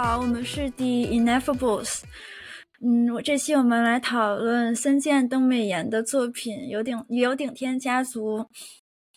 [0.00, 2.02] 好，我们是 The Inefables。
[2.80, 8.38] 嗯，我这期我们来讨论森见登美彦的作品《有顶有顶天家族》。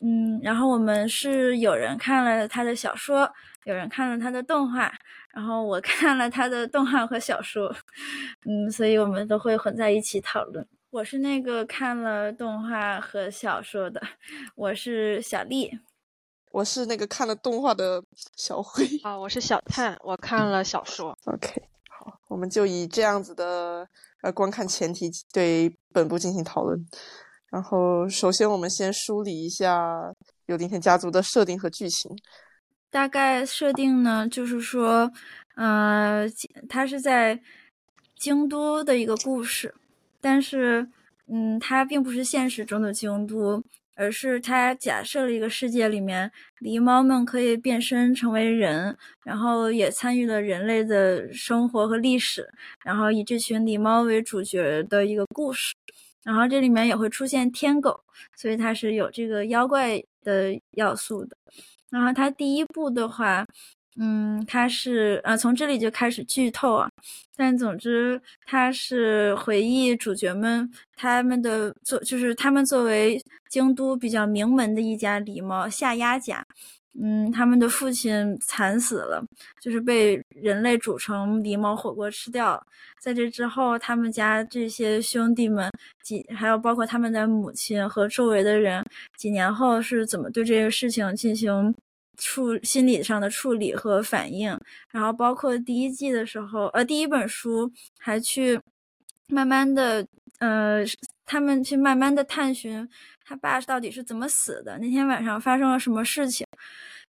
[0.03, 3.31] 嗯，然后我们是有人看了他的小说，
[3.65, 4.91] 有人看了他的动画，
[5.35, 7.71] 然后我看了他的动画和小说。
[8.47, 10.67] 嗯，所以我们都会混在一起讨论。
[10.89, 14.01] 我是那个看了动画和小说的，
[14.55, 15.69] 我是小丽。
[16.51, 18.03] 我是那个看了动画的
[18.35, 18.85] 小辉。
[19.03, 21.17] 啊，我是小探，我看了小说。
[21.25, 23.87] OK，好，我们就以这样子的
[24.21, 26.85] 呃观看前提对本部进行讨论。
[27.49, 30.13] 然后，首先我们先梳理一下
[30.45, 32.11] 有顶天家族的设定和剧情。
[32.89, 35.11] 大概设定呢，就是说，
[35.55, 36.25] 呃，
[36.67, 37.41] 它是在
[38.17, 39.73] 京都的一个故事，
[40.19, 40.89] 但是，
[41.27, 43.63] 嗯，它并不是现实中的京都，
[43.95, 52.49] 而是他假设了一个世界里面，狸猫们可以变身成为人，然后也参与了人类的生活和历史，
[52.83, 55.73] 然后以这群狸猫为主角的一个故事。
[56.23, 57.99] 然后这里面也会出现天狗，
[58.37, 61.35] 所以它是有这个妖怪的要素的。
[61.89, 63.45] 然后它第一部的话，
[63.99, 66.89] 嗯，它是呃从这里就开始剧透啊。
[67.35, 73.19] 但总之，它是回忆主角们他们的作，就是他们作为
[73.49, 76.45] 京都比较名门的一家狸猫下鸭家。
[77.01, 79.23] 嗯，他们的父亲惨死了，
[79.61, 82.61] 就是被人类煮成狸猫火锅吃掉。
[82.99, 85.71] 在这之后，他们家这些兄弟们
[86.03, 88.85] 几，还有包括他们的母亲和周围的人，
[89.17, 91.73] 几年后是怎么对这个事情进行
[92.17, 94.57] 处心理上的处理和反应？
[94.91, 98.59] 然后包括第一季的时候，呃，第一本书还去
[99.27, 100.05] 慢慢的，
[100.39, 100.83] 呃，
[101.25, 102.87] 他们去慢慢的探寻。
[103.23, 104.77] 他爸到底是怎么死的？
[104.79, 106.45] 那天晚上发生了什么事情？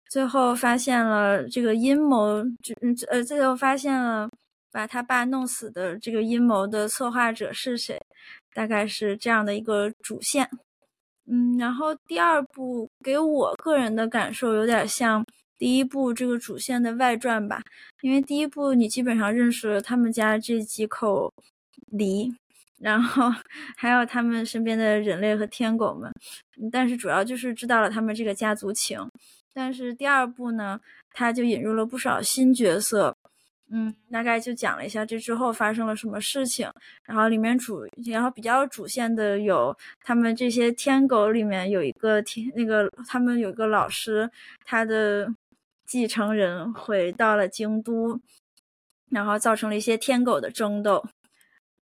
[0.08, 2.74] 最后发现了这个阴谋，就
[3.10, 4.28] 呃，最后发现了
[4.70, 8.00] 把他爸弄死的这个阴谋的策划者是谁？
[8.54, 10.48] 大概是这样的一个主线。
[11.30, 15.24] 嗯，然后第二部给我个人的感受有点像
[15.58, 17.62] 第一部这个主线的外传吧，
[18.00, 21.32] 因为第一部你基本上认识了他们家这几口
[21.90, 22.32] 梨。
[22.82, 23.30] 然后
[23.76, 26.12] 还有他们身边的人类和天狗们，
[26.72, 28.98] 但是主要就是知道了他们这个家族情。
[29.54, 30.80] 但是第二部呢，
[31.12, 33.14] 他就引入了不少新角色，
[33.74, 36.70] 嗯，大概就讲了一下这之后发生了什么事情。
[37.04, 44.30] 然后里面主，然后比较主线的有他们这些天狗里面有一个天，那个他们有一个老师，
[44.66, 45.26] 他的
[45.86, 48.20] 继承人回到了京都，
[49.08, 51.02] 然后造成了一些天狗的争斗。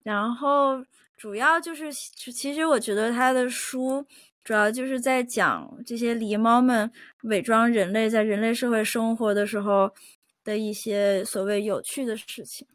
[0.03, 0.85] 然后
[1.17, 4.05] 主要就是，其实我觉得他的书
[4.41, 6.89] 主要就是在讲这些狸猫们
[7.23, 9.93] 伪装人类在人类社会生活的时候
[10.43, 12.67] 的一些所谓有趣的事情。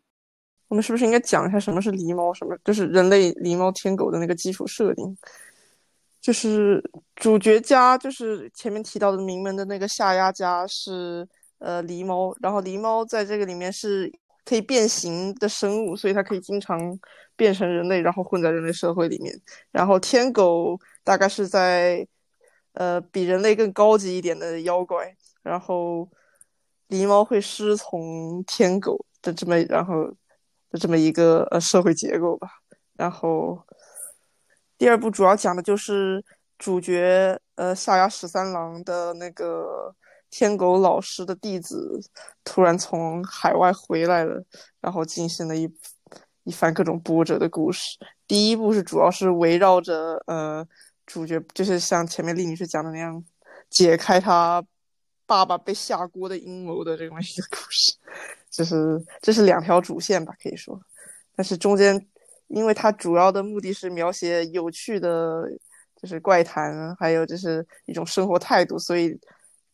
[0.68, 2.32] 我们是不是应该讲一下什么是狸猫？
[2.34, 5.16] 什么就是人类狸猫天狗的那个基础设定？
[6.20, 6.82] 就是
[7.16, 11.26] 主角家，就是前面提到的名门的那个下鸭家是
[11.58, 14.12] 呃狸猫，然后狸猫在这个里面是。
[14.44, 16.98] 可以变形的生物，所以它可以经常
[17.36, 19.38] 变成人类，然后混在人类社会里面。
[19.70, 20.74] 然后天狗
[21.04, 22.08] 大概是在
[22.72, 25.14] 呃比人类更高级一点的妖怪。
[25.42, 26.08] 然后
[26.88, 30.04] 狸猫会师从天狗的这么然后
[30.70, 32.48] 的这么一个呃社会结构吧。
[32.96, 33.62] 然后
[34.76, 36.24] 第二部主要讲的就是
[36.58, 39.94] 主角呃下牙十三郎的那个。
[40.30, 41.98] 天狗老师的弟子
[42.44, 44.44] 突然从海外回来了，
[44.78, 45.66] 然后进行了一
[46.44, 47.96] 一番各种波折的故事。
[48.26, 50.68] 第一部是主要是围绕着呃
[51.06, 53.24] 主角，就是像前面丽女士讲的那样，
[53.70, 54.62] 解开他
[55.28, 57.94] 爸爸被下锅的阴谋的这么一个故事。
[58.50, 60.80] 就是这是两条主线吧，可以说。
[61.36, 62.08] 但是中间，
[62.48, 65.44] 因为它主要的目的是描写有趣的，
[65.94, 69.16] 就是怪谈，还有就是一种生活态度，所以。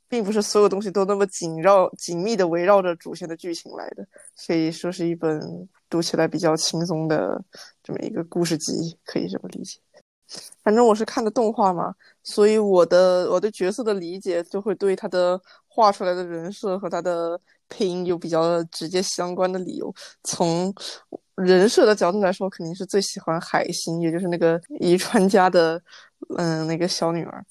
[0.07, 7.43] 并不是所有东西都那么紧绕、紧密的围绕着主线的剧情来的，所以说是一本读起来比较轻松的
[7.83, 9.81] 这么一个故事集，可以这么理解。
[10.63, 11.93] 反正我是看的动画嘛，
[12.25, 17.39] 所以我的我对角色的理解就会对他的画出来的人设和他的
[17.69, 19.95] 配音有比较直接相关的理由。
[20.23, 20.75] 从
[21.37, 25.81] 人设的角度来说，肯定是最喜欢海星，也就是那个遗传家的
[26.37, 27.45] 嗯那个小女儿。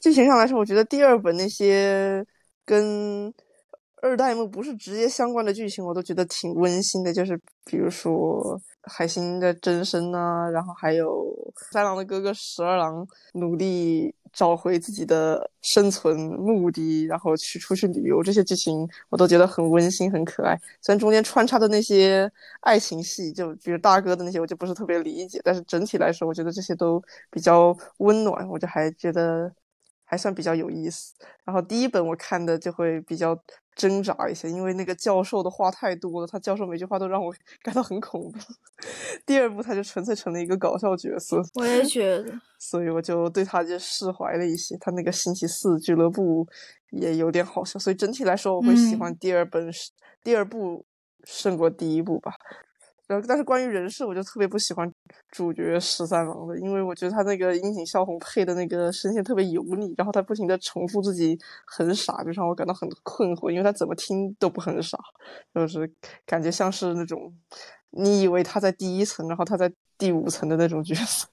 [0.00, 2.24] 剧情上来说，我觉得第二本那些
[2.64, 3.32] 跟
[4.02, 7.12] 二代目不是直接相关的剧情，我都觉得挺温馨的。
[7.12, 11.34] 就是比如说海星的真身啊，然后还有
[11.72, 20.54] 三郎的哥哥十二郎努力找回自己的生存目的，然后去出去旅游，这些剧情我都觉得很温馨、很可爱。
[20.82, 29.50] 虽然中间穿插的那些爱情戏，就比如大哥的那些，我就不是特别理解，但是整体来说，我觉得这些都比较温暖，我就还觉得
[30.04, 31.14] 还算比较有意思。
[31.44, 33.36] 然后第一本我看的就会比较。
[33.76, 37.32] 挣扎一下，因为那个教授的话太多了，他教授每句话都让我
[37.62, 38.38] 感到很恐怖。
[39.26, 44.76] 第二部他就纯粹成了一个搞笑角色，我也 觉得，所以我就对他就释怀了一些。
[44.78, 46.46] 他那个星期四俱乐部
[46.90, 49.70] 也有点好笑，所以整体来说我会喜欢第二本，
[50.24, 50.84] 第二部
[51.24, 52.32] 胜过第一部吧。
[53.06, 54.90] 然后，但是关于人设，我就特别不喜欢
[55.30, 64.98] 主角十三郎的，因为我觉得他那个樱井孝宏配的那个声线特别油腻，然后他不停的重复自己很傻，就让我感到很困惑，因为他怎么听都不很傻，
[65.54, 65.90] 就是
[66.24, 67.32] 感觉像是那种
[67.90, 71.28] 你以为他在第一层，然后他在第五层的那种角色。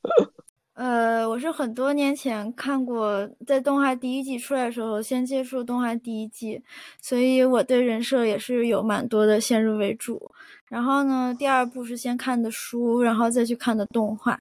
[0.73, 6.63] 呃，我是很多年前看过，在动画第一季出来的时候，先接触动画第一季，
[6.99, 10.31] 所以我对人设也是有蛮多的先入为主。
[10.67, 14.39] 然后呢，第二部是先看的书，然后再去看的动画。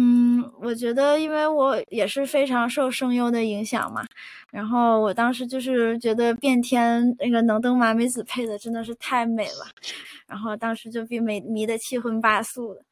[0.00, 4.06] 嗯，我觉得，因为我也是非常受声优的影响嘛，
[4.52, 9.66] 然后我当时就是觉得变天那个能登麻美子配的真的是太美了，
[10.28, 12.82] 然后当时就被美迷得七荤八素的。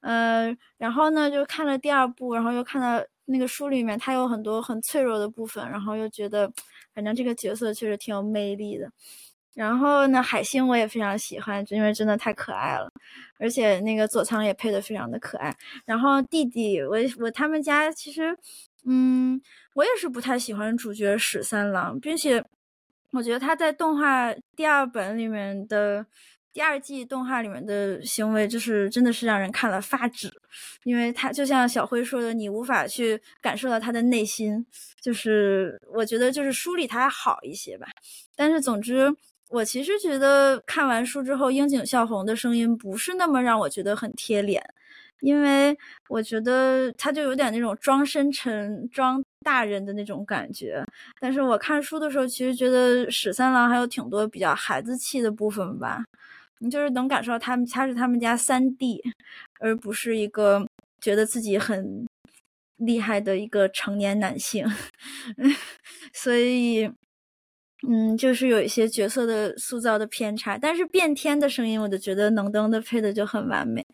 [0.00, 6.50] 嗯，然后呢，就看了第二部，然后又看到那个书里面，他有很多很脆弱的部分，然后又觉得，
[6.94, 8.90] 反正这个角色确实挺有魅力的。
[9.54, 12.90] 然后呢，海星我也非常喜欢，因为真的太可爱了，
[13.38, 15.54] 而且那个佐仓也配的非常的可爱。
[15.84, 18.36] 然后弟弟，我我他们家其实，
[18.84, 19.40] 嗯，
[19.74, 22.44] 我也是不太喜欢主角史三郎，并且
[23.12, 26.04] 我觉得他在动画第二本里面的。
[26.54, 30.32] 第二季动画里面的行为，就是真的是让人看了发指，
[30.84, 34.64] 因为他就像小辉说的，你无法去感受到他的内心。
[35.00, 37.88] 就是我觉得，就是书里他还好一些吧。
[38.36, 39.12] 但是总之，
[39.54, 44.60] 我其实觉得看完书之后，樱井孝宏的声音不是那么让我觉得很贴脸，
[45.20, 45.76] 因为
[46.08, 50.84] 我觉得他就有点那种装深沉、装大人的那种感觉。
[51.20, 56.02] 但是我看书的时候，其实觉得史三郎还有挺多比较孩子气的部分吧。
[56.58, 59.00] 你就是能感受到他们他是他们家三弟，
[59.60, 60.66] 而不是一个
[61.00, 62.04] 觉得自己很
[62.78, 64.66] 厉害的一个成年男性，
[66.12, 66.90] 所以，
[67.88, 70.56] 嗯，就是有一些角色的塑造的偏差。
[70.58, 73.84] 但是变天的声音，我就觉得能登的配的就很完美。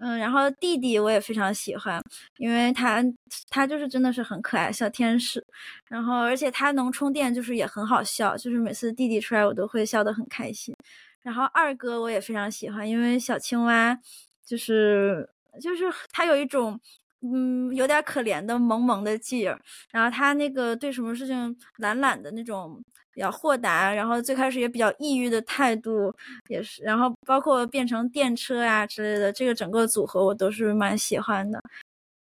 [0.00, 2.00] 嗯，然后弟弟我也非常喜欢，
[2.36, 3.04] 因为他
[3.50, 5.44] 他就是真的是很可爱小天使，
[5.88, 10.72] 然后而且他能充电，就是也很好笑，就是每次弟弟出来我都会笑得很开心。
[11.20, 13.98] 然后二哥我也非常喜欢，因为小青蛙
[14.46, 15.28] 就是
[15.60, 16.78] 就是他有一种
[17.20, 22.80] 嗯有点可怜的萌萌的劲儿，然后他那个对什么事情懒懒的那种
[23.18, 26.14] 比较豁达，然后最开始也比较抑郁的态度
[26.48, 31.60] 也是，然后包括变成电车呀之类的，这个整个组合我都是蛮喜欢的。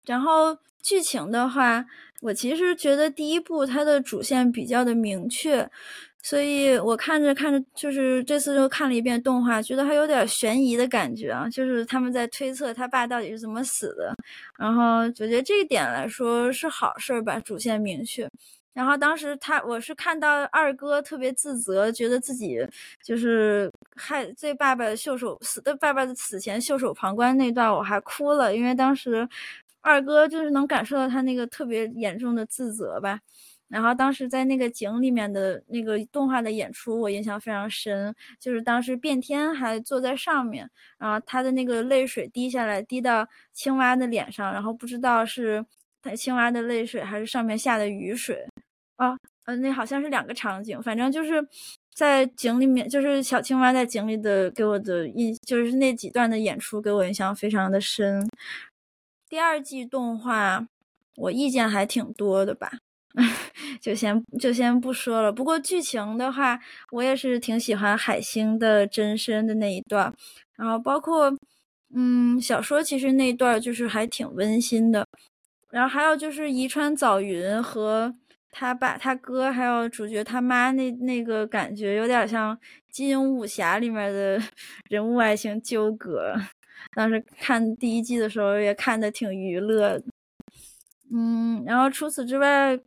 [0.05, 1.85] 然后剧情的话，
[2.21, 5.69] 我其实觉得第一部它的主线比较的明确。
[6.21, 14.15] 所以我看着看着，就是这次又看了一遍动画，觉得还有点悬疑的感觉啊，就是他们在推测他爸到底是怎么死的，
[14.57, 18.29] 然后我觉得这一点来说是好事儿吧，主线明确。
[18.73, 22.57] 然后当时他我是看到二哥特别自责，觉得自己
[23.03, 29.27] 就是害对爸爸袖手死的爸爸的死前袖手旁观那段，我还哭了，因为当时
[29.81, 33.19] 二哥就是能感受到他那个特别严重的自责吧。
[33.67, 38.15] 然后当时在那个井里面的那个动画的演出，我印象非常深。
[38.39, 45.63] 就是当时变天还坐在上面，然后他的那个泪水滴下来，滴到青蛙的脸上，然后不知道是
[46.15, 48.45] 青蛙的泪水还是上面下的雨水。
[48.97, 49.15] 啊，
[49.45, 51.47] 呃，那好像是两个场景，反正就是
[51.93, 58.29] 在井里面，就是小青蛙在井里的给我的印，就是那几段的演出给我印象非常的深。
[59.29, 60.67] 第二季动画，
[61.15, 62.71] 我意见还挺多的吧。
[63.81, 65.31] 就先就先不说了。
[65.31, 66.59] 不过剧情的话，
[66.91, 70.13] 我也是挺喜欢海星的真身的那一段，
[70.57, 71.33] 然后包括
[71.95, 75.07] 嗯，小说其实那段就是还挺温馨的。
[75.71, 78.13] 然后还有就是宜川早云和
[78.51, 82.55] 他爸、他哥，还有主角他妈那那个感觉，有点像
[82.91, 84.41] 《金庸武侠》里面的
[84.89, 86.33] 人物爱情纠葛。
[86.95, 90.01] 当时看第一季的时候也看的挺娱乐。
[91.11, 92.79] 嗯，然后除此之外。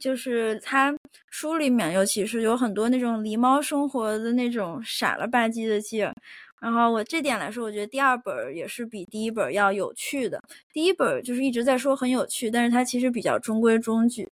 [0.00, 0.94] 就是他
[1.28, 6.14] 书里面尤其是有很多那种狸猫生活的那种傻了吧唧的劲儿。
[6.60, 10.42] 然后我这点来说，我觉得第二本也是比第一本要有趣的。
[10.72, 14.28] 第一本就是一直在说很有趣，但是它其实比较中规中矩。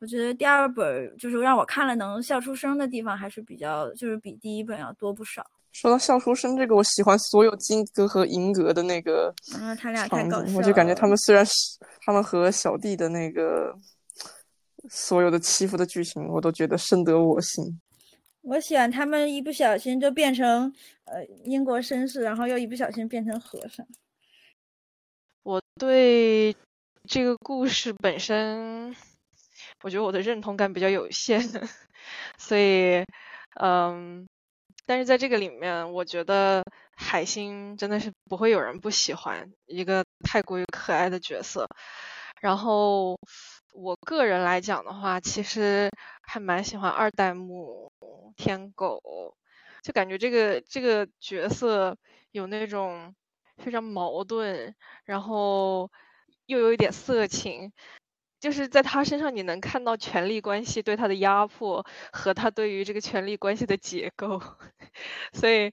[0.00, 5.46] 我觉得第二本就是让我看了能笑出声的地方，还是比较就是比第一本要多不少。
[5.72, 10.56] 说到笑出声这个，我喜欢所有金格和银格的那个嗯，他俩太搞笑了。
[10.56, 11.52] 我就感觉他们虽然是
[12.04, 13.72] 他们和小弟的那个
[14.88, 17.80] 所有的欺负的剧情，我都觉得深得我心。
[18.42, 23.86] 我喜欢他们一不小心就变成呃英国绅士，然后又一不小心变成和尚。
[25.42, 26.54] 我对
[27.08, 28.94] 这个故事本身，
[29.82, 31.40] 我觉得我的认同感比较有限，
[32.38, 33.04] 所以
[33.60, 34.26] 嗯，
[34.86, 36.62] 但是在这个里面，我觉得
[36.96, 41.66] 海星真的是不会有人不喜欢一个太过于可爱的角色，
[42.40, 43.18] 然后。
[43.72, 45.88] 我个人来讲的话，其实
[46.22, 47.89] 还蛮喜欢二代目
[48.36, 49.36] 天狗，
[49.82, 51.96] 就感觉这个这个角色
[52.30, 53.14] 有那种
[53.58, 55.90] 非常矛盾，然后
[56.46, 57.72] 又有一点色情，
[58.40, 64.40] 就是在他身上你能看到权力关系对他的压迫和他对于这个权力关系的解构，
[65.32, 65.72] 所以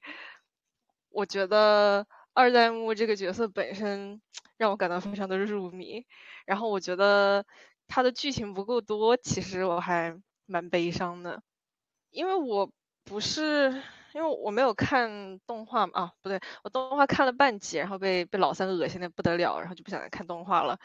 [1.09, 4.21] 我觉得二代目这个角色本身
[4.57, 6.05] 让我感到非常的入迷，
[6.45, 7.45] 然后我觉得。
[7.89, 10.13] 它的剧情不够多，其实我还
[10.45, 11.41] 蛮悲伤的，
[12.11, 12.69] 因为我
[13.03, 13.69] 不是
[14.13, 20.77] 因为我没有看动画啊，不对，我动画看了半集，然后被被老三恶心的不得了，然后就不想再看动画了。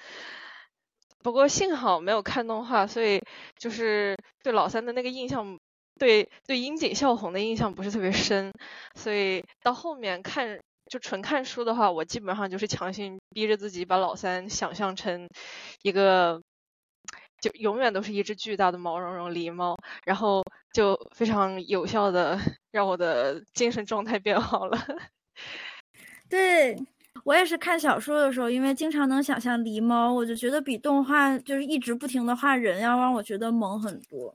[1.23, 3.23] 不过幸好没有看动画，所以
[3.57, 5.59] 就是对老三的那个印象，
[5.99, 8.53] 对对樱井孝宏的印象不是特别深，
[8.95, 10.61] 所以到后面看
[10.91, 15.29] 就纯看书的话，我基本上就是强行逼着自己把老三想象成
[15.83, 16.43] 一个。
[17.43, 22.39] 就永远都是一只巨大的毛茸茸狸猫，然后就非常有效的
[22.71, 24.79] 让我的精神状态变好了。
[26.29, 26.77] 对
[27.25, 34.33] 我也是看小说的时候，因为经常能想象狸猫，我就觉得比动画就是一直不停的画人要让我觉得萌很多。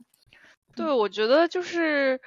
[0.76, 2.20] 对，我觉得就是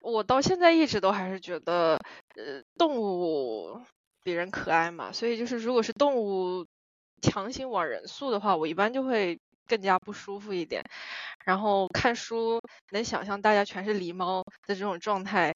[0.00, 2.00] 我到现在一直都还是觉得，
[2.36, 3.78] 呃，动物
[4.22, 6.66] 比人可爱嘛，所以就是如果是动物
[7.20, 9.38] 强行往人塑的话，我一般就会。
[9.66, 10.84] 更加不舒服一点，
[11.44, 15.54] 然后看书能想象大家全是狸猫的这种状态，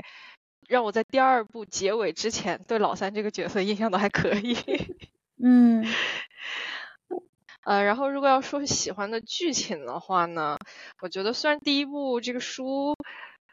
[0.69, 4.57] 让我在第二部结尾之前对老三这个角色印象都还可以。
[5.43, 5.85] 嗯，
[7.65, 10.57] 呃，然后如果要说喜欢的剧情的话呢，
[11.01, 12.95] 我觉得虽然第一部这个书，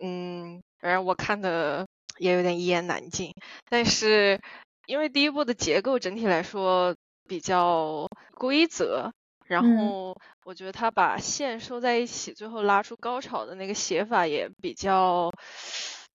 [0.01, 1.85] 嗯，反正我看的
[2.17, 3.33] 也有点一言难尽，
[3.69, 4.39] 但是
[4.87, 6.95] 因为第一部的结构整体来说
[7.27, 9.11] 比较规则。
[9.47, 15.31] 然后我觉得他把线收在一起，最后拉出高潮的那个写法也比较，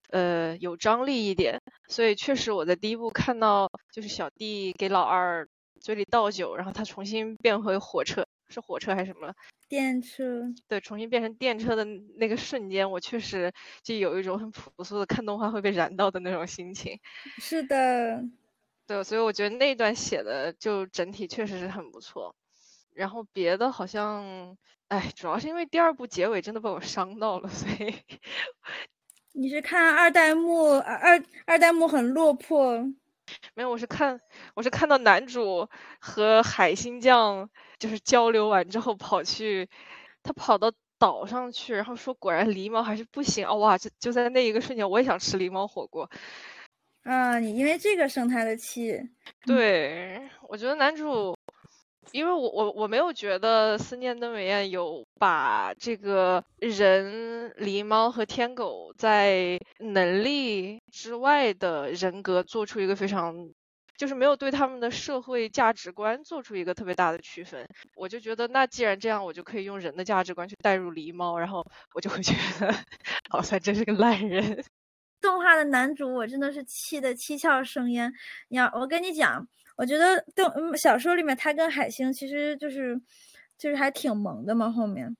[0.09, 1.61] 呃，有张力一点。
[1.87, 5.47] 所以确实我在第一部看到，就是小弟给老二
[5.79, 9.33] 嘴里倒酒，然后他重新变回火车，是火车还是什么？
[9.69, 10.53] 电车。
[10.67, 11.85] 对，重新变成电车的
[12.17, 16.99] 那个瞬间，我确实就有一种很朴素的看动画会被燃到的那种心情。
[17.39, 18.21] 是的。
[18.85, 22.35] 对，所以我觉得那段写的就整体确实是很不错。
[22.93, 24.57] 然后别的好像，
[24.87, 27.95] 哎，主要是因为第二部结尾真的把我伤到了，所以
[29.33, 32.77] 你是看二代目二二代目很落魄？
[33.55, 34.19] 没有，我是看
[34.55, 35.69] 我是看到男主
[35.99, 39.69] 和海星酱就是交流完之后跑去，
[40.21, 40.69] 他跑到
[40.99, 43.53] 岛上去，然后说果然狸猫还是不行啊！
[43.53, 46.09] 哇，就就在那一个瞬间，我也想吃狸猫火锅。
[47.03, 48.99] 啊，你因为这个生他的气？
[49.45, 51.33] 对，我觉得男主。
[52.11, 63.33] 因为我我我没有觉得思念的美艳有把这个人狸猫和天狗在能力之外的人格做出一个非常，
[63.95, 67.65] 就是没有对他们的社会价值观做出一个特别大的区分。
[67.95, 72.73] 我就觉得那既然这样，我就可以用人的价值观去代入狸猫，然后我就会觉得
[73.31, 74.63] 老三真是个烂人。
[75.21, 78.11] 动画的男主我真的是气得七窍生烟。
[78.49, 79.47] 你要我跟你讲。
[79.81, 83.01] 我觉得动小说里面他跟海星其实就是，
[83.57, 84.69] 就是还挺萌的嘛。
[84.69, 85.17] 后面，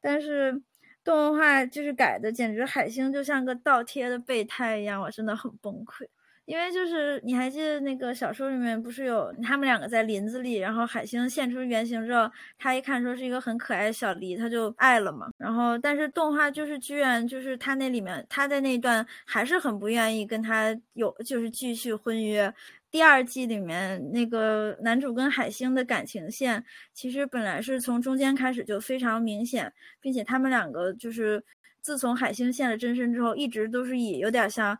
[0.00, 0.62] 但是
[1.04, 6.08] 动画就是改的，简直海星就像个倒贴的备胎一样，我真的很崩溃。
[6.46, 15.28] 因为就是你还记得那个小说里面不是有他们两个在林子里，然后海星现出原形之后，他一看说是一个很可爱的小狸，他就爱了嘛。
[15.36, 22.50] 然后但是动画就是居然就是他那里面他在那段还是很不愿意跟他有就是继续婚约。
[22.90, 26.64] 第二季里面那个男主跟海星的感情线，
[26.94, 31.44] 其实本来是从中间开始就非常明显，并且他们两个就是
[31.82, 34.78] 自从海星现了真身之后，一直都是以有点像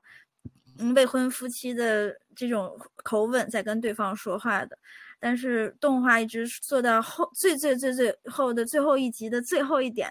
[0.78, 4.78] 嗯未婚夫妻的这种口吻在跟对方说话的。
[5.20, 10.08] 但是动画一直做到后最最最最后的最后一集的最后一点，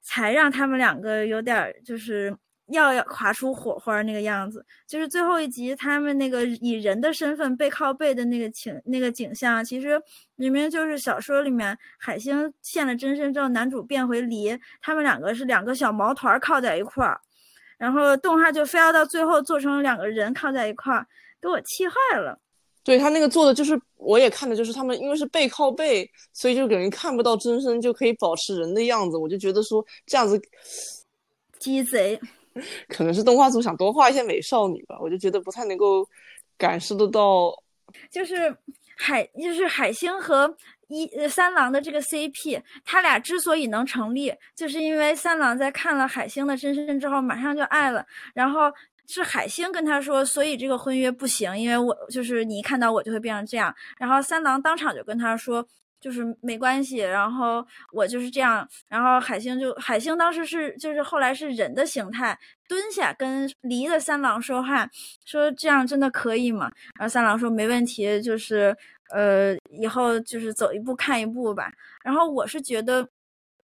[0.00, 2.32] 才让他们两个有点就是
[2.68, 4.64] 要要划出火花那个样子。
[4.86, 10.00] 就是最后一集他们那个以人的身份背靠背的那个情那个景象，其实
[10.34, 17.20] 明明就是小说里面海星现了真身之后，男主变回离，他们两个是两个小毛团靠在一块儿，
[17.78, 21.06] 然后动画就非要到最后做成两个人靠在一块儿，
[21.40, 22.38] 给我气坏了。
[22.82, 29.16] 对他那个做的就是，我也看的就是他们，因为是背靠背，所以就给人看不到真身，就可以保持人的样子。
[29.16, 30.40] 我就觉得说这样子，
[31.58, 32.20] 鸡贼，
[32.88, 34.96] 可能是动画组想多画一些美少女吧。
[35.00, 36.08] 我就觉得不太能够
[36.58, 37.52] 感受得到，
[38.10, 38.56] 就是
[38.96, 40.56] 海，就是海星和
[40.88, 48.72] 一三郎的这个 CP，他俩之所以能成立，就是因为三郎在看了海星的真身之后，马上就爱了，然后。
[49.08, 53.72] 是海星跟他说，所以这个婚约不行，因为我就是你一看到我就会变成这样。
[54.00, 55.64] 然后三郎当场就跟他说，
[56.00, 58.68] 就是没关系，然后我就是这样。
[58.88, 62.38] 然后海星就海星当时是就是后来是人的形态
[62.68, 64.88] 蹲下跟离的三郎说话，
[65.24, 66.70] 说这样真的可以吗？
[66.98, 68.76] 然后三郎说没问题，就是
[69.10, 71.72] 呃以后就是走一步看一步吧。
[72.04, 73.08] 然后我是觉得，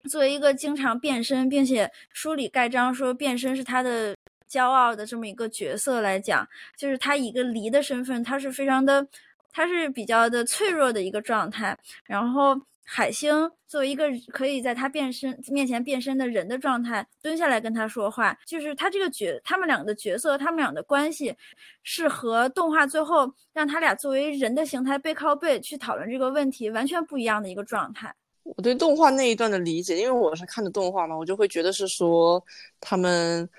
[0.09, 4.15] 作为一个经常变身，并且书里盖章说变身是他的。
[4.49, 9.05] 骄傲的这么一个角色来讲，就是他一个离的身份，他是非常的，
[9.51, 11.77] 他是比较的脆弱的一个状态。
[12.05, 21.35] 然后海星作为一个可以在他变身面前变身的人的状态，蹲下来跟他说话，就是他这个角，他们两个的角色，他们俩的关系，
[21.83, 28.13] 是和动画最后让他俩作为人的形态背靠背去讨论这个问题完全不一样的一个状态。
[28.43, 32.41] 我对动画那一段的理解，因为我是看的动画嘛，我就会觉得是说
[32.79, 33.49] 他们。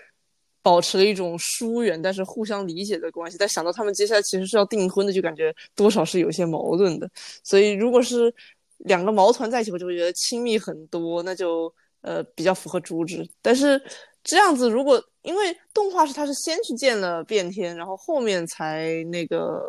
[0.62, 7.08] 保持了一种疏远但是互相理解的关系，但想到他们接下来其实是要订婚的，就感觉多少是有些矛盾的。
[7.42, 8.32] 所以如果是
[8.78, 13.28] 两个毛团在一起，我就会觉得亲密很多，那就呃比较符合主旨。
[13.40, 13.80] 但是
[14.22, 19.60] 这样子，如果因为动画是他是先去见了变天，然后后面才那个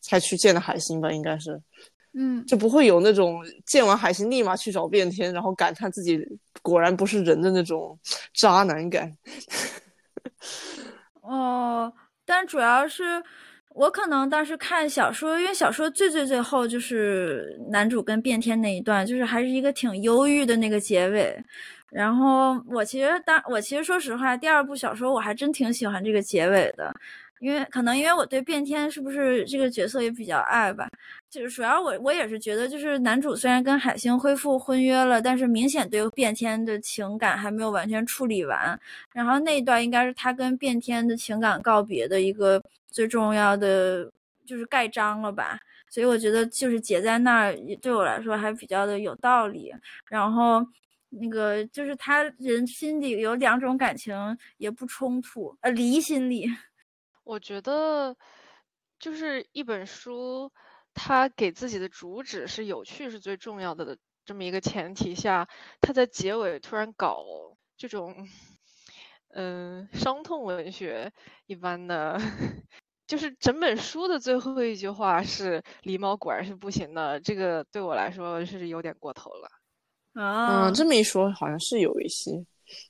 [0.00, 1.60] 才去见的海星吧，应该是，
[2.12, 6.18] 嗯，就不会有那种见完海星立马去找变天，然后感叹自己
[6.62, 7.98] 果然不是人的那种
[8.32, 9.16] 渣男感。
[11.22, 11.92] 哦，
[12.24, 13.22] 但主要是
[13.70, 21.36] 我可能当时看小说，因为小说最最最后就是男主跟变天那一段，就是还是一个挺忧郁的那个结尾。
[21.90, 26.94] 然后我其实当我其实说实话，第二部小说我还真挺喜欢这个结尾的。
[27.40, 30.88] 因为可能因为我对变天是不是这个角色也比较爱吧，
[31.28, 38.78] 就是主要我我也是觉得，就是男主虽然跟海星恢复婚约了，但是明显对变天的情感还没有完全处理完。
[39.12, 44.10] 然后那一段应该是他跟变天的情感告别的一个最重要的，
[44.46, 45.58] 就是盖章了吧。
[45.90, 49.72] 所以我觉得就是结在那儿，对我来说还比较的有道理。
[50.08, 50.66] 然后
[51.10, 54.14] 那个就是他人心里有两种感情
[54.56, 56.48] 也不冲突，呃，离心力。
[57.24, 58.16] 我觉得，
[58.98, 60.52] 就是一本书，
[60.92, 65.48] 它给自己的主旨是有趣是最重要的的这么一个前提下，
[65.80, 67.24] 它在结尾突然搞
[67.76, 68.28] 这种，
[69.28, 71.12] 嗯，伤痛文学
[71.46, 72.18] 一般的，
[73.06, 79.48] 就是整本书的最后一句话是“狸猫果然是不行的”，这个对我来说是有点过头了。
[80.22, 82.30] 啊，这么一说，好像是有一些。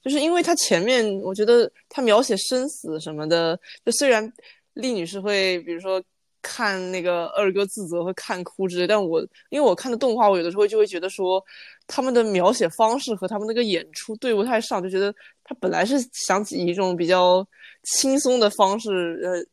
[0.02, 4.32] 就是因为他前面，我觉得他描写生死什么的，就虽然
[4.74, 6.02] 厉女士会，比如说
[6.40, 11.42] 看那个二哥自责会看哭之类，但我因为我看的动画，我有的时候就会觉得说
[11.86, 17.46] 他们的描写方式和他们那个演出对不太上，就觉得他本来是想以一种比较
[17.82, 19.44] 轻松的方式呃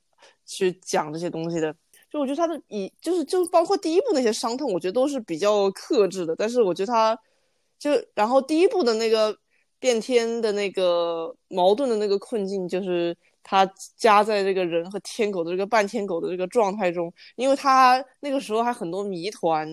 [0.46, 1.74] 去讲这些东西的，
[2.12, 7.18] 就我觉得他的以就是就包括第一部那些伤痛，我觉得都是比较克制的，但是我觉得他
[7.80, 9.38] 就然后第一部的那个。
[9.82, 13.66] 变天的那个矛盾的那个困境，就是他
[13.98, 19.68] 夹在这个人和天狗的这个半天狗的这个状态中，因为他那个时候还很多谜团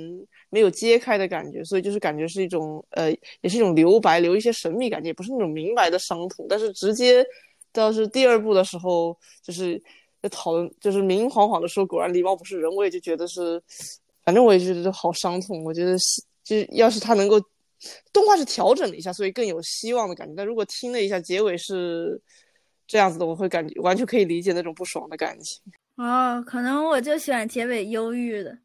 [0.49, 3.11] 没有揭开的感觉，所以就是感觉是一种呃，
[3.42, 6.47] 也是一种留白，留一些神秘感觉，也不是那种明白的伤痛。
[6.49, 7.23] 但是直接
[7.71, 9.79] 到是第二部的时候，就是
[10.23, 13.62] 在讨论，就是明晃晃的说，果然狸猫不是人，我也就觉得是，
[14.25, 15.62] 反正我也觉得好伤痛。
[15.64, 17.38] 我觉得是就是要是他能够。
[18.12, 20.35] 动画是调整了一下，所以更有希望的感觉。
[20.37, 22.21] 但如果听了一下结尾是
[22.87, 25.62] 这样子的，我会感觉完全可以理解那种不爽的感情。
[25.97, 28.59] 哦，可能我就喜欢结尾忧郁的，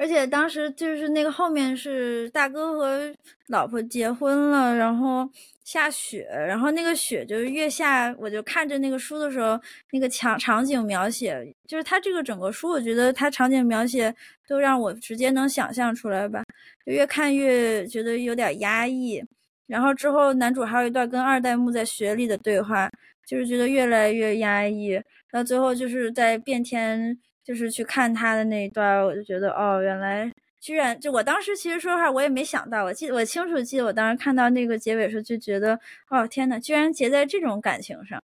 [0.00, 3.14] 而且当时就是那个后面是大哥和
[3.48, 5.28] 老婆结婚了，然后
[5.62, 9.60] 下雪，然后那个雪就是越下，我就看着那个书的时候，
[9.92, 14.14] 那个场场景描写，就是他这个整个书，我觉得他场景描写
[14.48, 16.42] 都让我直接能想象出来吧，
[16.86, 19.22] 就越看越觉得有点压抑。
[19.66, 22.90] 然后之后男主还有一段跟二代目在雪里的对话，
[23.26, 24.98] 就是觉得越来越压抑，
[25.30, 27.18] 到最后就是在变天。
[27.42, 32.84] 就是去看他的那一段，我就觉得哦，原来居然就我当时其实说实话，我也没想到。
[32.84, 38.22] 我记得我清楚记得我当时看到那个结尾时候，就觉得哦天呐，居然结在这种感情上，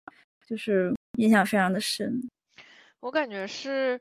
[0.47, 2.21] 就是印象非常的深。
[3.01, 4.01] 我感觉是，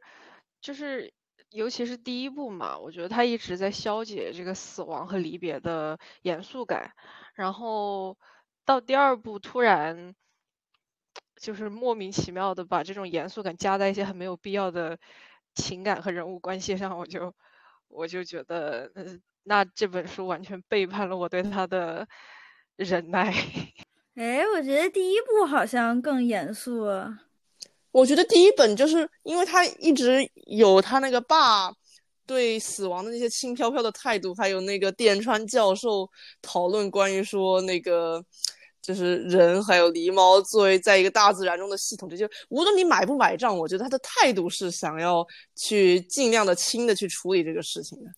[0.61, 1.11] 就是
[1.51, 6.91] 尤其是第一部嘛，我觉得他一直在消解这个死亡和离别的严肃感，
[7.33, 8.17] 然后
[8.65, 10.13] 到第二部突然。
[11.39, 14.97] 就是莫名其妙的把这种严肃感加在一些很没有必要的
[15.53, 17.33] 情感和人物关系上，我就
[17.87, 18.91] 我就觉得，
[19.43, 22.07] 那这本书完全背叛了我对他的
[22.75, 23.33] 忍耐。
[24.15, 26.87] 哎，我觉得第一部好像更严肃。
[27.91, 31.71] 我觉得第一本就是因为他一直有他那个爸
[32.25, 36.09] 对死亡的那些轻飘飘的态度，还有那个电川教授
[36.41, 38.23] 讨论关于说那个。
[38.87, 48.09] 就是人还有狸猫作为在一个大自然中的系统，这就无论你买不买账，我觉得他的态度是想要去尽量的轻的去处理这个事情的。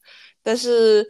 [0.44, 1.04] 但是，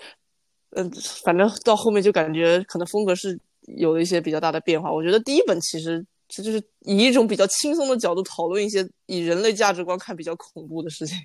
[0.69, 0.89] 嗯，
[1.25, 3.37] 反正到后面就感觉可能风格是
[3.75, 4.89] 有一些比较大的变化。
[4.89, 11.17] 我觉得第一本其实这就是以一种比较轻松的角度讨论一些以人类价值观看比较恐怖的事情。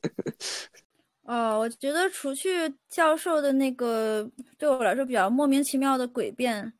[1.28, 4.26] 哦，我觉得除去教授的那个
[4.56, 6.72] 对我来说比较莫名其妙的诡辩。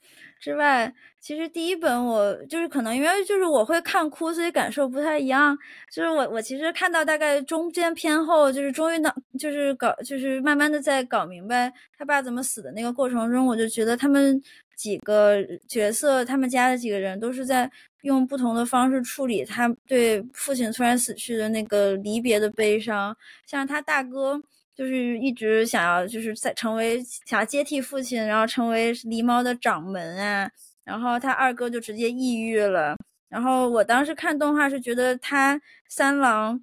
[0.42, 5.56] 之外，其实第一本我就是可能因为就是我会看哭，所以感受不太一样。
[5.94, 14.42] 就是我我其实看到大概中间偏后，就是终于能就是搞就是慢慢的在搞明白他爸怎么死的那个过程中，我就觉得他们
[14.74, 15.36] 几个
[15.68, 24.42] 角色，他们家的几个人都是在用不同的方式处理他对父亲突然死去的那个离别的悲伤，像他大哥。
[24.74, 30.50] 就是一直想要，就是在成为想要接替父亲，然后成为狸猫的掌门啊。
[30.84, 32.96] 然后他二哥就直接抑郁了。
[33.28, 36.60] 然后我当时看动画是觉得他三郎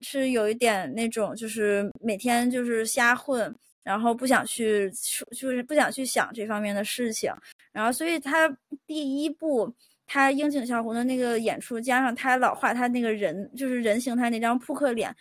[0.00, 4.90] 是有一点那种，就是每天就是瞎混，然后不想去，
[5.36, 7.32] 就是不想去想这方面的事情。
[7.72, 8.48] 然后所以他
[8.86, 9.74] 第一部
[10.06, 15.14] 他樱井孝宏的那个演出，加上他老画他那个人，就是人形态那张扑克脸。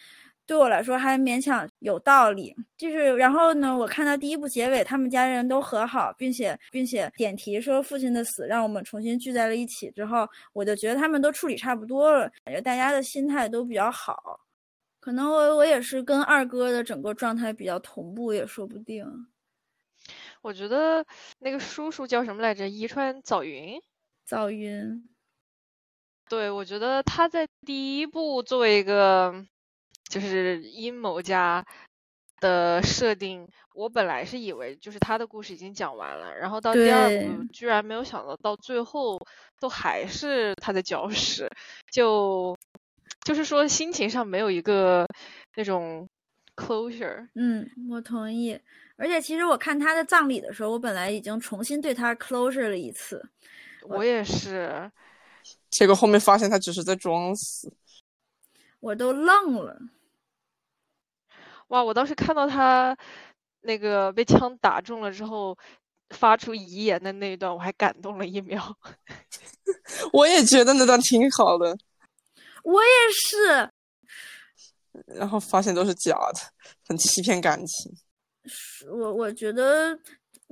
[0.51, 14.41] 对我来说还勉强有道理，就是然后呢，我看到第一部结尾，他们家人都和好，并且并且点题说父亲的死让我们重新聚在了一起之后，我就觉得他们都处理差不多了，感觉大家的心态都比较好，
[14.99, 19.05] 可能我我也是跟二哥的整个状态比较同步，也说不定。
[20.41, 21.05] 我觉得
[21.39, 22.67] 那个叔叔叫什么来着？
[22.67, 23.81] 伊川早云。
[24.25, 25.07] 早云。
[26.27, 29.45] 对，我觉得他在第一部作为一个。
[30.11, 31.65] 就是阴谋家
[32.41, 39.17] 的设定，我本来是以为就是他的故事已经讲完了，然后到第二部居然没有想到到最后
[39.57, 41.49] 都还是他在搅屎，
[41.89, 42.57] 就
[43.23, 45.07] 就是说心情上没有一个
[45.55, 46.09] 那种
[46.57, 47.29] closure。
[47.35, 48.59] 嗯，我同意。
[48.97, 53.25] 而且其实我看他的葬礼的时候，我本来已经重新对他 closure 了一次。
[53.83, 54.91] 我也是，
[55.69, 57.71] 结果后面发现他只是在装死，
[58.79, 59.79] 我都愣了。
[61.71, 61.81] 哇！
[61.81, 62.95] 我当时看到他
[63.61, 65.57] 那个被枪打中了之后
[66.09, 68.77] 发出遗言的那一段，我还感动了一秒。
[70.11, 71.77] 我也觉得那段挺好的。
[72.63, 73.71] 我也是。
[75.15, 76.39] 然后发现都是假的，
[76.87, 77.93] 很欺骗感情。
[78.89, 79.97] 我我觉得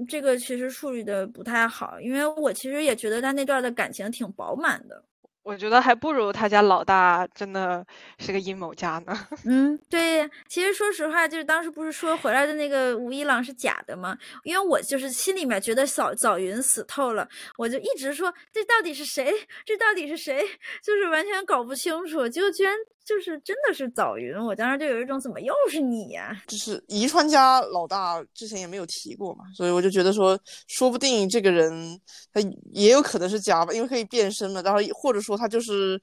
[0.08, 5.03] 这个其实处理的不太好，因为我其实也觉得他那段的感情挺饱满的。
[5.49, 7.83] 我觉得还不如他家老大真的
[8.19, 9.27] 是个阴谋家呢。
[9.45, 14.15] 嗯，对，其实说实话，就是当时不是说回来的那个吴一郎是假的吗？
[14.43, 19.33] 因为我就是心里面觉得早早云死透了，我就一直说这到底是谁？
[19.65, 20.39] 这到底是谁？
[20.83, 22.75] 就是完全搞不清楚，就居然。
[23.10, 26.39] 就是真的是早云，我当时就有一种怎么又是你呀？
[26.45, 32.00] 就是遗川家老大之前也没有提过嘛，所以我就觉得说，说不定这个人
[32.32, 32.39] 他
[32.72, 34.62] 也有可能是假吧，因为可以变身嘛。
[34.62, 36.00] 然后或者说他就是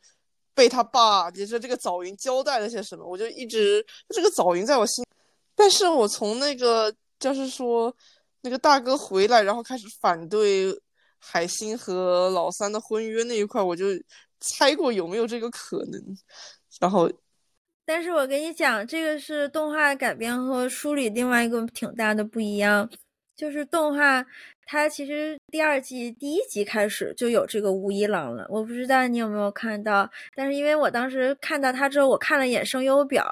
[0.53, 5.05] 被他爸，也是这个早云交代了些什么，我就一直这个早云在我心。
[5.55, 7.95] 但是我从那个就是说
[8.41, 10.77] 那个大哥回来，然后开始反对
[11.21, 13.87] 海星和老三的婚约那一块，我就
[14.41, 16.03] 猜过有没有这个可能。
[16.81, 17.11] 然后，
[17.85, 22.89] 但是我跟你讲，这个是动画改编和书里另外一个挺大的不一样，
[23.35, 24.25] 就是动画
[24.67, 33.25] 它其实第二季第一集开始就有这个吴一郎了，我不知道你有没有看到，但是因为我当时看到他之后，我看了一眼声优表，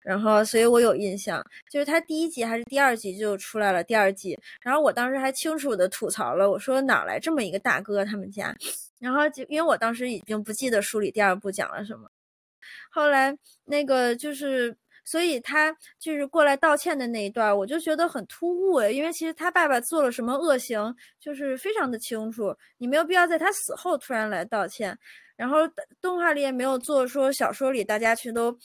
[0.00, 8.56] 然后所以我有印象，就是他第一集还是第二集就出来了第二季，然后我当时还清楚的吐槽了，我说哪来这么一个大哥他们家，
[8.98, 12.08] 然后就因为我当时已经不记得书里第二部讲了什么。
[12.90, 24.98] 后来那个就是，所以他就是过来道歉的那一段，我就觉得很突兀诶，因为其实他爸爸做了什么恶行，就是非常的清楚，你没有必要在他死后突然来道歉。
[25.36, 25.58] 然后
[26.00, 28.58] 动画里也没有做说小说里大家全都。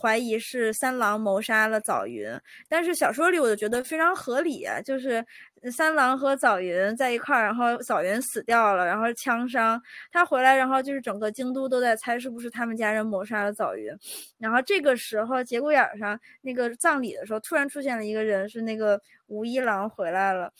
[0.00, 2.28] 怀疑是三郎谋杀了早云，
[2.68, 5.24] 但是小说里我就觉得非常合理，就是
[5.70, 9.80] 三郎和早云在一块儿，然后早云死掉了，然后枪伤，
[10.10, 13.90] 他回来，然后就是整个京都都在猜是不是他们家人谋杀了早云，
[14.38, 20.52] 然后这个时候节骨眼上那个葬礼的时候，突然出现了一个人，是那个吴一郎回来了。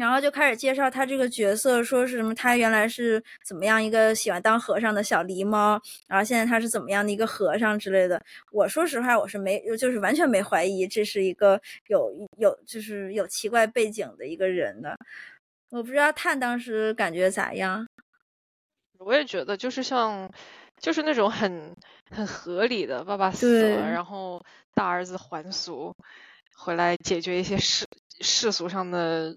[0.00, 8.18] 然后就开始介绍他这个角色，说是什么他原来是怎么样一个喜欢当和尚的小狸猫，然后现在他是怎么样的一个和尚之类的。
[8.50, 14.96] 我说实话，我是没，就是完全没怀疑这是一个有有就是有奇怪背景的一个人的。
[15.68, 17.86] 我不知道探当时感觉咋样。
[18.98, 20.30] 我也觉得就是像，
[20.78, 21.76] 就是那种很
[22.10, 25.94] 很合理的，爸爸死了，然后大儿子还俗，
[26.56, 27.84] 回来解决一些世
[28.22, 29.36] 世俗上的。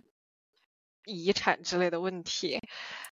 [1.06, 2.60] 遗产之类的问题，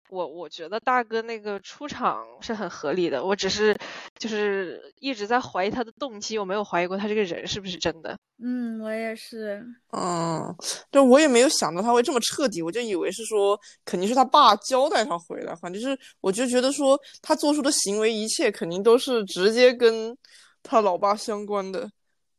[0.10, 3.77] 我我觉得大哥那个出场是很合理的，我只是
[4.17, 8.17] 就是一直在怀疑他的动机，我没有怀疑过他这个人是不是真的。
[8.43, 9.65] 嗯，我也是。
[9.91, 10.56] 嗯，
[10.91, 20.17] 就，我也没有想到他会这么彻底，我就以为是说肯定是他爸交代他回来，反正是我就觉得说他做出的行为一切肯定都是直接跟
[20.63, 21.89] 他老爸相关的，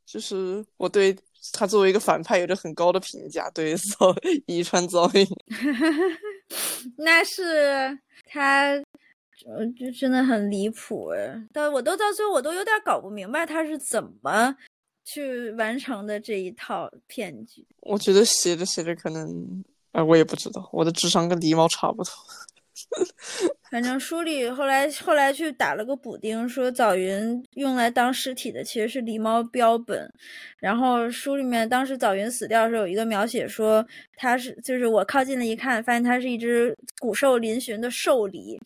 [0.06, 1.16] 就是我对。
[1.52, 4.14] 他作为一个反派，有着很高的评价，对遭
[4.46, 5.26] 遗传遭遇。
[6.98, 8.78] 那是他，
[9.76, 11.42] 就真的很离谱哎！
[11.52, 14.54] 到我都到最后，我都有点搞不明白他是怎么
[15.04, 17.66] 去完成的这一套骗局。
[17.80, 22.12] 我觉得写着写着，可能啊，我也不知道，我的智商跟狸猫差不多。
[23.70, 30.12] 反正书里后来后来去打了个补丁，说早云用来当尸体的其实是狸猫标本。
[30.58, 38.58] 然后书里面当时早云死掉的时候有一个描写，说它是就是我靠近了一看，发现它是一只骨瘦嶙峋的瘦狸。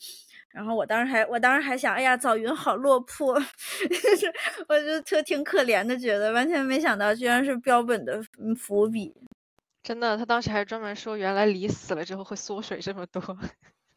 [0.51, 4.33] 然后我当时还我当时还想，哎呀，早云好落魄，就 是
[4.69, 8.21] 我就特挺可怜的，觉得完全没想到居然是标本的
[8.59, 9.13] 伏笔。
[9.83, 13.23] 真的，他当时还专门说，原来梨死了之后会缩水这么多。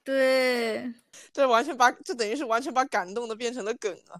[0.03, 0.91] 对，
[1.31, 4.17] 这完全把这等于是完全把感动的变成了梗啊，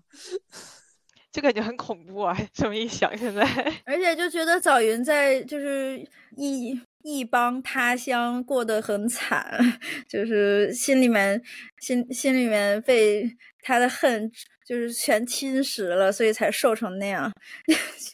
[1.32, 2.38] 就感觉很恐怖啊！
[2.54, 3.42] 这么一想，现在
[3.86, 6.00] 而且就觉得早云在就是
[6.36, 9.58] 异异邦他乡过得很惨，
[10.08, 11.42] 就是心里面
[11.80, 14.32] 心心里面被他的恨
[14.66, 17.32] 就是全侵蚀了，所以才瘦成那样，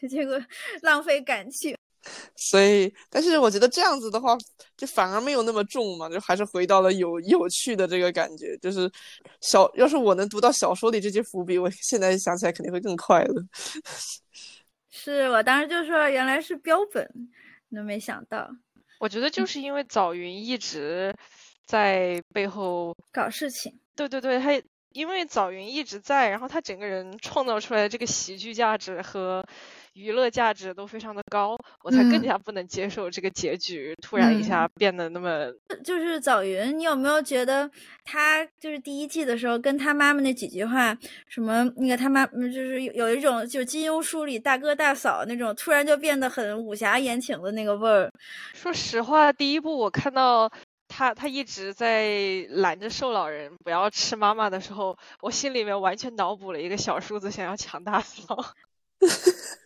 [0.09, 0.41] 结果
[0.81, 1.75] 浪费感情。
[2.35, 4.37] 所以，但是我觉得这样子的话，
[4.77, 8.57] 就反而没有那么重嘛，就还是回到了有有趣的这个感觉。
[8.57, 8.91] 就是
[9.41, 13.43] 小，要是我能读到小说里这些伏笔，我现在想起来肯定会更快乐。
[14.91, 17.09] 是我当时就说原来是标本，
[17.75, 18.49] 都没想到。
[18.99, 21.13] 我觉得就是因为早云一直
[21.65, 23.77] 在背后搞事情。
[23.95, 24.61] 对对对，他
[24.93, 29.43] 因为早云一直在，然后他整个人创造出来的这个喜剧价值和。
[29.95, 35.51] 娱乐价值都非常的高，我才更加不能接受这个结局突然一下变得那么。
[35.83, 37.69] 就是早云，你有没有觉得
[38.03, 40.95] 他就是第一季的时候跟他妈妈那几句话，
[41.29, 48.11] 什么那个他妈就是有一种就金庸书里大哥大嫂那种突然就变得很武侠言情的那个味儿。
[48.53, 50.51] 说实话，第一部我看到
[50.89, 58.53] 他他一直在拦着瘦老人不要吃妈妈的时候，我心里面完全脑补了一个小叔子想要抢大嫂。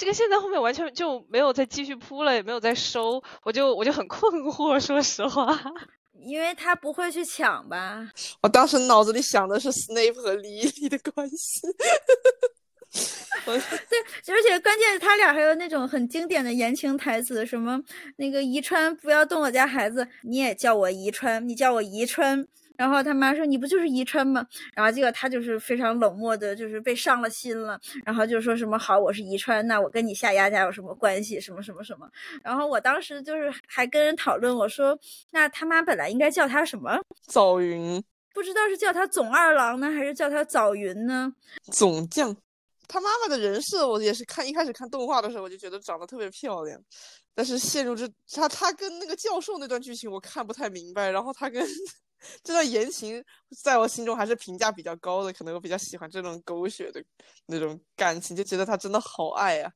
[0.00, 5.60] 这个现在后面完全就没有再继续铺了，也没有再收，我就我就很困惑， 说实话，
[6.24, 8.10] 因为他不会去抢吧？
[8.40, 11.60] 我当时脑子里想的是 Snape 和莉莉的关系，
[13.44, 17.78] 对，而且关键他俩还有那种很经典的言情台词，什么
[18.16, 22.48] 那个宜川不要动我家孩子，你也叫我宜川，你叫我宜川。
[22.80, 27.78] 然后他妈说：“你不就是宜川吗？”然后结果他就是非常冷漠的，就是被上了心了。
[28.06, 31.38] 然后就说什么“好，我是宜川，那我跟你夏丫家有什么关系？
[31.38, 32.08] 什么什么什么？”
[32.42, 34.98] 然后我当时就是还跟人讨论，我说
[35.32, 36.98] ：“那他妈本来应该叫他什么？
[37.26, 38.02] 早云？
[38.32, 41.30] 不知道是叫他总二郎呢，还是叫他早云呢？
[41.70, 42.34] 总将，
[42.88, 46.80] 他妈妈的人设，我也是看一开始看动画的时候，我就觉得长得特别漂亮，
[47.34, 51.62] 但是陷入这他他跟那个教授那段剧情我看不太明白，然后他跟
[52.42, 53.22] 这段言情
[53.62, 57.02] 在我心中还是评价比较高的，可能我比较喜欢这种狗血的
[57.46, 59.72] 那种感情，就觉得他真的好爱啊。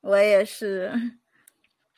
[0.00, 1.19] 我也是。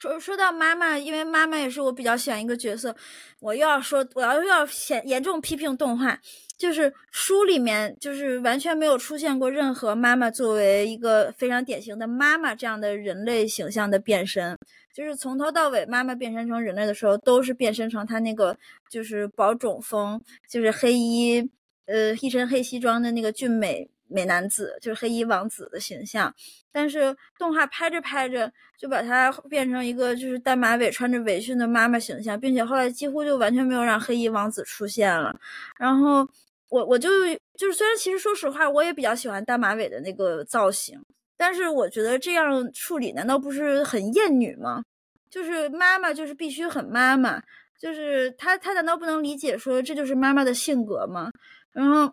[0.03, 2.93] 说说到妈妈，因为妈妈也是我比较喜欢一个角色，
[3.39, 6.19] 我又要说，我要又要严严重批评动画，
[6.59, 14.59] 就是书里面就是完全没有出现过任何妈妈作为一个非常典型的妈妈这样的人类形象的变身，
[14.93, 18.59] 就是从头到尾妈妈变身成人类的时候，都是变身成她那个
[18.91, 21.49] 就是保种风，就是黑衣，
[21.87, 23.89] 呃，一身黑西装的那个俊美。
[24.13, 26.33] 美男子就是黑衣王子的形象，
[26.71, 35.35] 但是动画拍着拍着就把他变成一个就是单马尾穿着围裙的妈妈形象，并且后来几乎就完全没有让黑衣王子出现了。
[35.79, 36.29] 然后
[36.69, 37.09] 我我就
[37.57, 41.03] 就是虽然其实说实话我也比较喜欢单马尾的那个造型，
[41.37, 44.83] 但是我觉得这样处理难道不是很厌女吗？
[45.31, 47.43] 就是妈妈就是必须很妈妈，
[47.79, 51.31] 就是他他难道不能理解说这就是妈妈的性格吗？
[51.73, 52.13] 然后。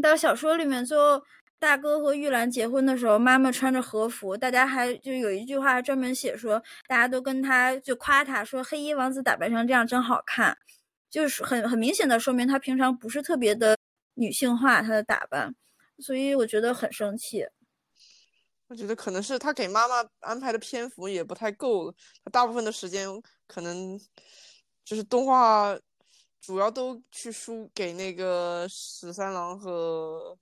[0.00, 1.22] 到小说里面，最后
[1.58, 10.56] 大哥和玉兰结婚的时候，妈妈穿着和服，大家还就有一句话专门写说，大家都跟他就夸他说，黑衣王子打扮成这样真好看，
[11.10, 13.76] 就是很很明显的说明他平常不是特别的
[14.14, 15.54] 女性化他的打扮，
[15.98, 17.44] 所以我觉得很生气。
[18.68, 21.90] 我觉得可能是他给妈妈安排的篇幅也不太够，
[22.24, 23.08] 他大部分的时间
[23.46, 23.98] 可能
[24.84, 25.76] 就是动画。
[26.40, 30.36] 主要都去输给那个十三郎和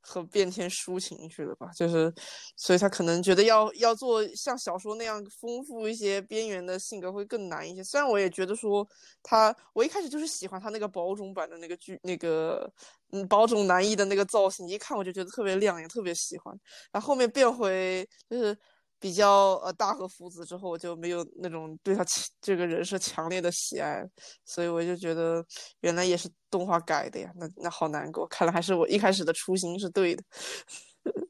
[0.00, 2.12] 和变天抒情去了吧，就是，
[2.56, 7.84] 所以他可能觉得要要做像小说那样丰富一些边缘的性格会更难一些。
[7.84, 8.86] 虽然我也觉得说
[9.22, 12.68] 他，我一开始就是喜欢他那个保种版的那个剧那个
[13.12, 16.52] 嗯保种男一的那个造型，一看我就觉得特别亮眼，特别喜欢。
[16.90, 18.58] 然后后面变回就是。
[19.02, 22.04] 比较呃大和福子之后，我就没有那种对他
[22.40, 24.00] 这个人设强烈的喜爱，
[24.44, 25.44] 所以我就觉得
[25.80, 28.24] 原来也是动画改的呀，那那好难过。
[28.28, 30.22] 看来还是我一开始的初心是对的。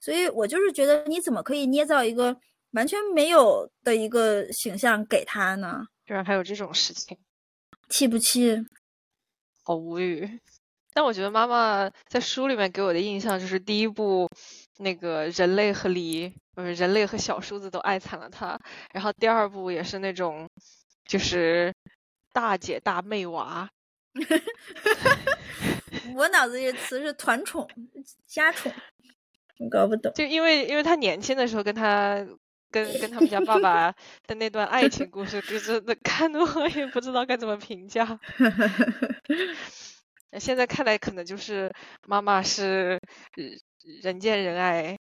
[0.00, 2.36] 所以我就是觉得，你怎么可以捏造一个
[2.72, 5.86] 完全没有的一个形象给他呢？
[6.04, 7.16] 居然还有这种事情，
[7.88, 8.56] 气不气？
[9.62, 10.40] 好无语。
[10.92, 14.28] 但我觉得妈妈在书里面给我的印象就是第一部
[14.78, 16.34] 那个人类和梨。
[16.56, 18.58] 呃，人类和小叔子都爱惨了他。
[18.92, 20.48] 然后第二部也是那种，
[21.06, 21.72] 就是
[22.32, 23.68] 大姐大妹娃。
[26.14, 27.68] 我脑子里词是团宠、
[28.26, 28.72] 家宠，
[29.58, 30.10] 我搞不懂。
[30.14, 32.26] 就因为因为他年轻的时候跟他
[32.70, 33.92] 跟跟他们家爸爸
[34.26, 38.18] 的那段爱情故事，就是看的我也不知道该怎么评价。
[40.38, 41.70] 现在看来，可能就是
[42.06, 42.98] 妈妈是
[44.02, 44.96] 人见人爱。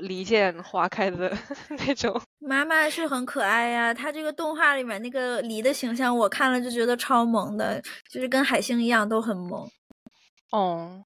[0.00, 1.32] 梨见花开的
[1.86, 3.94] 那种，妈妈是很可爱呀。
[3.94, 9.68] 她这个动画里面那个梨的形象，我看了就觉得超萌的，就是跟海星一样都很萌。
[10.50, 11.04] 哦，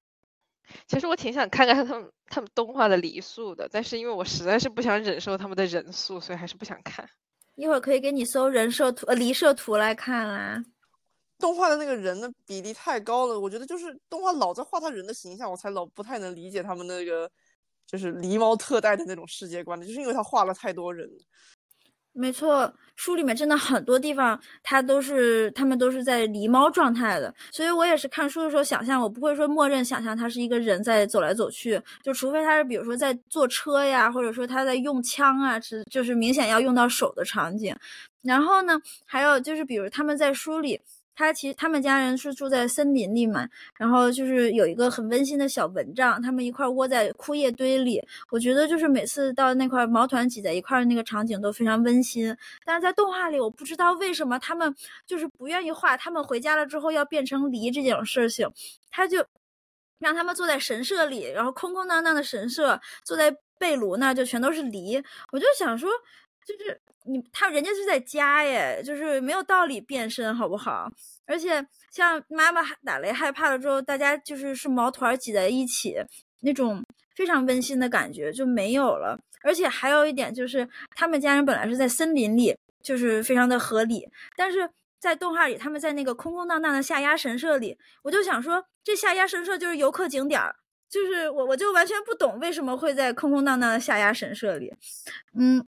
[0.87, 7.07] 其实我挺想看看他们他们动画的梨树的，但是因为我实在是不想忍受他们的人数，所以还是不想看。
[7.55, 10.63] 一会儿可以给你搜人设图呃梨设图来看啦。
[11.37, 17.29] 动画的那个人的比例太高了，我觉得就是动画老在画他人的形象，我才老不太能理解他们那个。
[17.91, 21.09] 就是狸猫特带的那种世界观的，就是因为他画了太多人。
[22.13, 37.75] 没错，书里面真的很多地方，他都是他们都是在狸猫状态的，所以我也是看书的时候想象，我不会说默认想象他是一个人在走来走去，就除非他是比如说在坐车呀，或者说他在用枪啊，是就是明显要用到手的场景。
[38.23, 40.79] 然后呢，还有就是比如他们在书里。
[41.13, 43.47] 他其实他们家人是住在森林里嘛，
[43.77, 48.01] 然后就是有一个很温馨的小蚊帐，他们一块窝在枯叶堆里。
[48.29, 52.35] 我觉得就是每次到那块毛团挤在一块的那个场景都非常温馨。
[52.65, 54.73] 但是在动画里，我不知道为什么他们
[55.05, 58.49] 就是不愿意画他们回家了之后要变成梨这件事情，
[58.89, 59.25] 他就
[59.99, 65.03] 让他们坐在神社里，然后空空荡荡的神社，坐在被炉那就全都是梨。
[65.31, 65.89] 我就想说，
[66.45, 66.81] 就是。
[67.05, 70.91] 你他人家是在家耶，就是没有道理变身，好不好？
[71.25, 75.95] 而且像妈妈打雷害怕了之后，大家就是是毛团挤在一起，
[76.41, 76.83] 那种
[77.15, 79.19] 非常温馨的感觉就没有了。
[79.43, 84.07] 而且还有一点就是，他们家人本来是在森林里，就是非常的合理。
[84.37, 90.55] 但是在动画里，他们在那个空空荡荡的下压神社里，我就想说，这下压神社就是游客景点儿，
[90.87, 94.71] 就是我我就完全不懂为什么会在空空荡荡的下压神社里，
[95.35, 95.65] 嗯。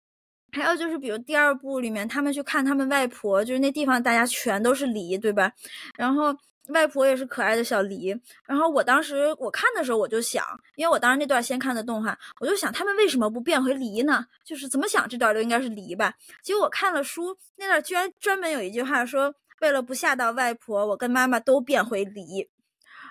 [0.53, 5.51] 还有就是，比如第二部里面，他们去看他们外婆，就是那地方大家全都是梨，对吧？
[5.97, 6.33] 然后
[6.69, 8.15] 外婆也是可爱的小梨。
[8.45, 10.45] 然后我当时我看的时候，我就想，
[10.75, 14.25] 因为我当时那段先看的动画，我就想他们为什么不变回梨呢？
[14.45, 16.13] 就是怎么想这段都应该是梨吧。
[16.43, 22.47] 结果我看了书，那段居然专门有一句话说，为了不吓到外婆，我跟妈妈都变回梨。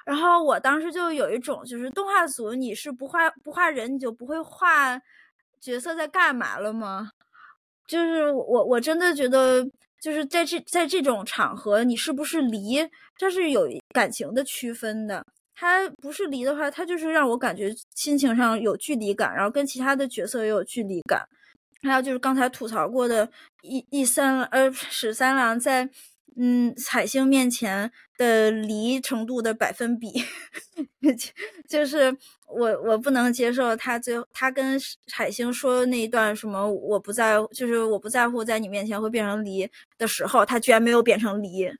[0.06, 4.96] 然后我当时就有一种，就是动画组你是不画不画人，你就不会画
[5.60, 7.10] 角色在干嘛了吗？
[7.86, 9.66] 就是我我真的觉得。
[10.02, 12.84] 就是在这在这种场合，你是不是离，
[13.16, 15.24] 它是有感情的区分的。
[15.54, 21.24] 他不是离的话，他就是让我感觉心情上有距离感，然后跟其他的角色也有距离感。
[21.84, 23.30] 还有就是刚才吐槽过的，
[23.62, 25.88] 一一三呃十三郎在。
[26.36, 30.10] 嗯，彩星面前的离程度的百分比，
[31.68, 32.16] 就是
[32.46, 41.70] 我我不能接受他最后他跟彩星说那一段什么我不在，就是我不在乎在你面前会变成离的时候，他居然没有变成离。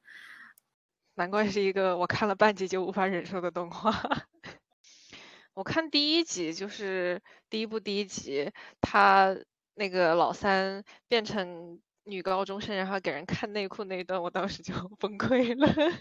[1.14, 3.90] 难怪是一个我看了半集就无法忍受的动画。
[5.55, 8.50] 我看第一集就是第一部第一集，
[8.80, 9.34] 他
[9.76, 11.80] 那个老三变成。
[12.05, 15.92] 女高中生，然后给人看内裤那一段，我当时就 崩溃了。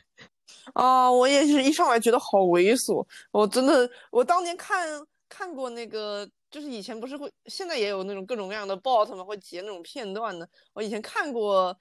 [0.74, 3.06] 啊，我也是一上来觉得好猥琐。
[3.32, 4.88] 我真的，我当年看
[5.30, 10.48] 看过那个，就是以前不是会，现在也有那种各种各样的 bot 嘛，会截那种片段的。
[10.74, 11.76] 我以前看过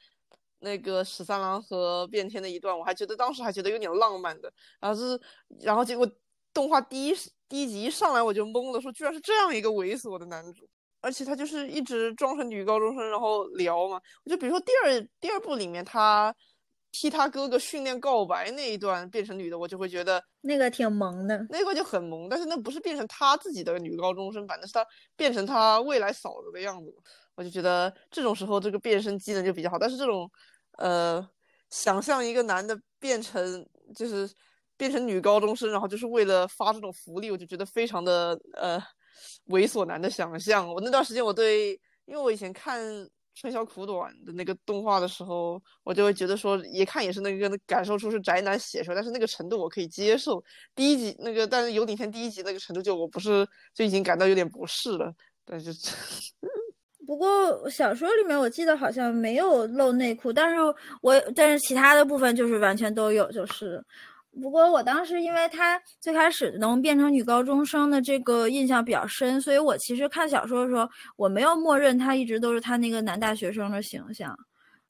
[0.60, 4.52] 那个十三郎和变天的一段，我还觉得当时还觉得有点浪漫的。
[4.78, 5.20] 然后是，
[5.60, 6.08] 然后结果
[6.52, 7.14] 动画第一
[7.48, 10.68] 第一集一上来我就懵了，说居然是这样一个猥琐的男主。
[11.00, 14.00] 而且他就是一直装成女高中生，然后聊嘛。
[14.24, 16.34] 我就比如说第二第二部里面，他
[16.92, 22.28] 替他哥哥训练告白那一段变成女的，我就会觉得那个挺萌的，那个就很萌。
[22.28, 24.84] 但是那不是变成他自己的女高中生版，那是他
[25.16, 26.92] 变成他未来嫂子的样子。
[27.34, 29.78] 我就觉得这种时候这个变身技能就比较好。
[29.78, 30.30] 但是这种
[30.78, 31.26] 呃，
[31.70, 34.28] 想象一个男的变成就是
[34.76, 38.78] 变成女高中生，然后就是为了发这种福利，我就觉得非常的呃。
[39.48, 41.70] 猥琐男的想象，我那段时间我对，
[42.06, 42.84] 因为我以前看
[43.34, 50.42] 《春宵苦短》的那个动画的时候，我就会觉得说，一看也是那个感受出是宅男写出来，但是那个程度我可以接受。
[50.74, 55.12] 第一集那个，但是有顶天第一集那个程度，就我不是就已经感到有点不适了。
[55.44, 55.72] 但是，
[57.06, 60.56] 不过小说里面我记得好像没有露内裤，但是
[61.02, 63.82] 我但是其他的部分就是完全都有，就是。
[64.40, 74.34] 不过我当时因为他最开始能变成女高中生的这个印象比较深，所以我其实看小说的时候，我没有默认他一直都是他那个男大学生的形象，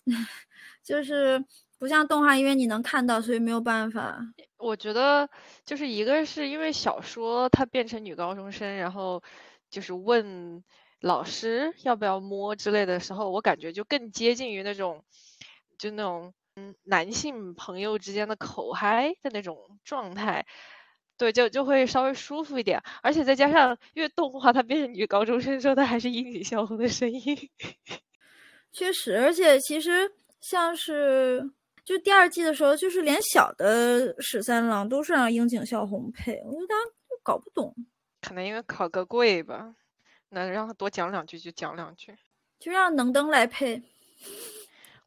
[0.84, 1.42] 就是
[1.78, 4.20] 不像动画，因为你能看到，所以没有办法。
[4.58, 5.28] 我觉得
[5.64, 9.22] 就是一个是因为小说他变成女高中生，然后
[9.70, 10.62] 就是问
[11.00, 15.02] 老师要不要摸之类的时候，我感觉就更接近于那种，
[15.78, 16.34] 就那种。
[16.84, 20.46] 男性朋友之间的口嗨的那种状态，
[21.16, 22.82] 对，就就会稍微舒服一点。
[23.02, 27.36] 而且再加上，因为动画它变成女高中生之后，它还是樱井孝宏的声音，
[28.72, 29.18] 确实。
[29.18, 31.50] 而且其实像是
[31.84, 36.74] 就第二季的时候，就是连小的十三郎都是让樱井孝宏配，我觉得他
[37.22, 37.74] 搞不懂。
[38.22, 39.74] 可能因为考个贵吧，
[40.30, 42.14] 能让他多讲两句就讲两句，
[42.58, 43.82] 就让能登来配。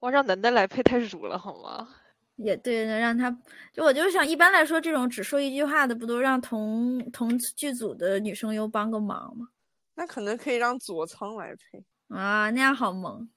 [0.03, 1.87] 我让楠楠来配太辱了好吗？
[2.35, 3.31] 也对，能让他
[3.71, 9.47] 就我就想，一般来说这种只说一句话的，不都让同同剧组的女生优帮个忙吗？
[9.95, 13.29] 那可能可以让佐仓来配啊，那样好萌。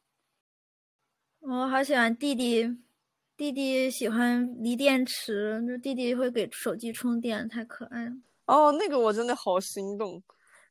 [1.39, 2.69] 我好喜欢弟弟，
[3.37, 8.13] 弟弟喜欢锂电池，就弟弟会给手机充电，太可爱了。
[8.47, 10.21] 哦，那个我真的好心动，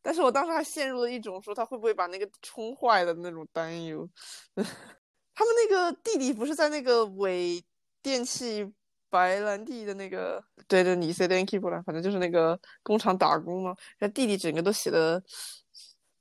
[0.02, 4.10] 但是我当时还陷入了一种说他会不会把那个充坏的那种担忧。
[5.36, 7.64] 他们那个弟弟不是在那个伪
[8.02, 8.74] 电器
[9.10, 11.82] 白兰地的那个，对对，你 say thank you 不啦？
[11.86, 13.76] 反正就是那个工厂打工嘛。
[14.00, 15.22] 那弟弟整个都写的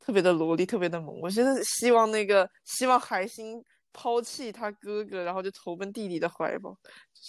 [0.00, 1.20] 特别的萝莉，特别的萌。
[1.20, 6.76] 我现在希望那个，希望海星抛弃他哥哥，然后就投奔弟弟的怀抱。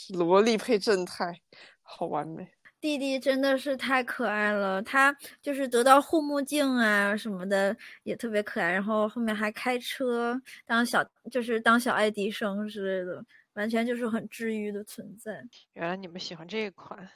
[0.09, 1.39] 萝莉配正太，
[1.81, 2.54] 好完美。
[2.85, 5.11] 弟弟真的是太可爱了，他
[5.41, 15.43] 就是得到护目镜啊什么的也特别可爱，然后后面还开车当小就是当小爱迪生之类的，完全就是很治愈的存在。
[15.73, 17.09] 原来你们喜欢这一款，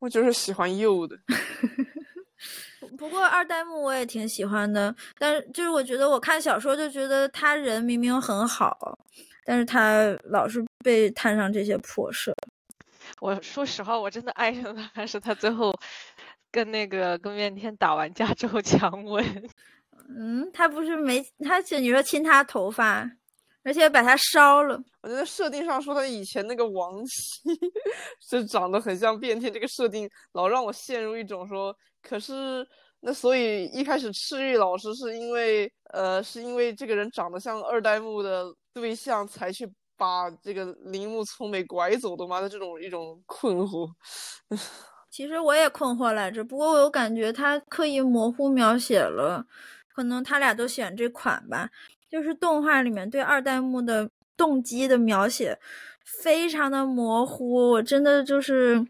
[0.00, 1.16] 我就是喜欢幼的。
[2.98, 8.98] 不过二代目我也挺喜欢的，但是就是我觉得我看小说就觉得他人明明很好，
[9.44, 12.34] 但是他老是被摊上这些破事。
[13.20, 15.74] 我说实话，我真的爱上他，还是他最后
[16.50, 19.24] 跟那个跟面天打完架之后强吻。
[20.16, 23.08] 嗯，他不是没他，你说亲他头发，
[23.62, 24.80] 而且把他烧了。
[25.02, 27.50] 我觉得设定上说他以前那个王妻
[28.30, 32.66] 是长得很像变天，这个设定老让我陷入一种说，可是
[33.00, 42.40] 那所以一开始赤玉老师是因为呃是因为这个人长得像二代目的对象才去把这个铃木聪美拐走的吗？
[42.40, 43.90] 的这种一种困惑。
[45.10, 49.44] 其实我也困惑来着，不过我有感觉他刻意模糊描写了，
[49.94, 51.68] 可能他俩都选这款吧。
[52.10, 55.58] 就是动画里面对二代目的动机的描写
[56.04, 58.82] 非常的模糊，我真的就是，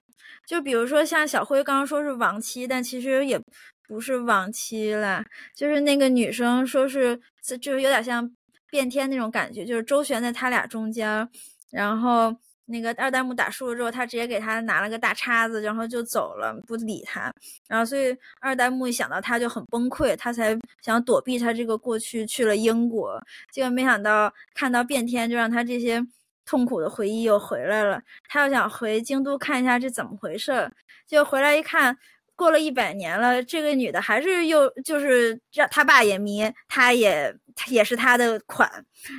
[0.46, 3.40] 就比如说像小辉刚刚说是亡妻，但其实也
[3.88, 7.20] 不是亡妻啦，就是那个女生说是，
[7.60, 8.30] 就是有点像
[8.70, 11.28] 变天那种感觉，就是周旋在他俩中间，
[11.70, 12.34] 然后。
[12.70, 17.32] 那个二代目打输了之后，他直接给他拿了个大叉子，然后就走了，不理他。
[17.66, 23.18] 然后，所以二代目一想到他就很崩溃，他才想躲避他这个过去，去了英国。
[23.50, 26.06] 结果没想到看到变天，就让他这些
[26.44, 28.02] 痛苦的回忆又回来了。
[28.28, 30.70] 他又想回京都看一下这怎么回事，
[31.06, 31.96] 结果回来一看，
[32.38, 37.36] 过了一百年了，这个女的还是又就是让他爸也迷，他也
[37.66, 38.70] 也是他的款，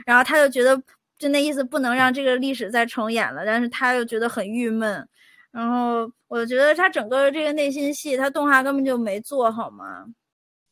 [0.08, 0.82] 然后他就觉得。
[1.20, 3.46] 就那意思，不能让这个历史再重演了。
[3.46, 5.06] 但是他又觉得很郁闷，
[5.52, 10.06] 然后我觉得他整个这个内心戏，他动画根本就没做好嘛。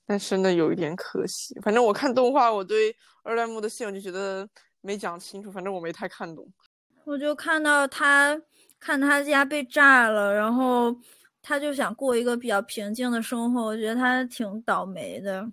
[0.06, 1.54] 但真的有一点可惜。
[1.62, 4.48] 反正我看动画，我对二代目的戏我就觉得
[4.80, 6.48] 没讲清楚，反正我没太看懂。
[7.04, 8.42] 我就看到他
[8.80, 10.96] 看他家被炸了，然后
[11.48, 13.62] 他就想过一个比较平静的生活。
[13.64, 15.48] 我觉得他挺倒霉的。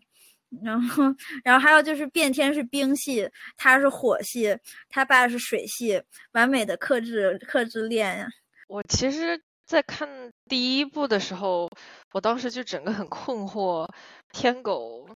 [0.63, 1.05] 然后，
[1.45, 4.57] 然后还有就是变天是冰系，他是火系，
[4.89, 6.01] 他爸是水系，
[6.33, 8.29] 完美的克制克制恋呀。
[8.69, 10.09] 我其实，在看
[10.49, 11.69] 第一部的时候，
[12.13, 13.89] 我当时就整个很困惑，
[14.33, 15.09] 天狗，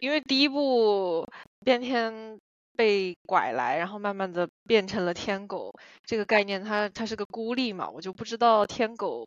[0.00, 1.26] 因为第一部
[1.62, 2.38] 变天
[2.74, 5.70] 被拐来，然后慢慢的变成了天狗
[6.04, 9.26] 这个概念，它它是个孤立嘛，我就不知道天狗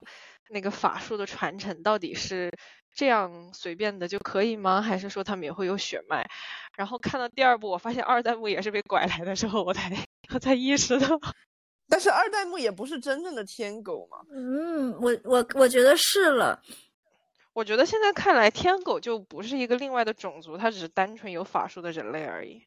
[0.49, 2.51] 那个法术的传承到底是。
[2.91, 4.81] 这样随便的就可以吗？
[4.81, 6.27] 还是说他们也会有血脉？
[6.75, 9.95] 然后看到第二部，我发现二代目也是被拐来的时候，我才
[10.33, 11.07] 我才意识到。
[11.87, 14.17] 但是二代目也不是真正的天狗嘛。
[14.33, 16.59] 嗯，我我我觉得是了。
[17.53, 22.65] 我觉得现在看来，天狗就不是一个另外的种族，它只是单纯有法术的人类而已。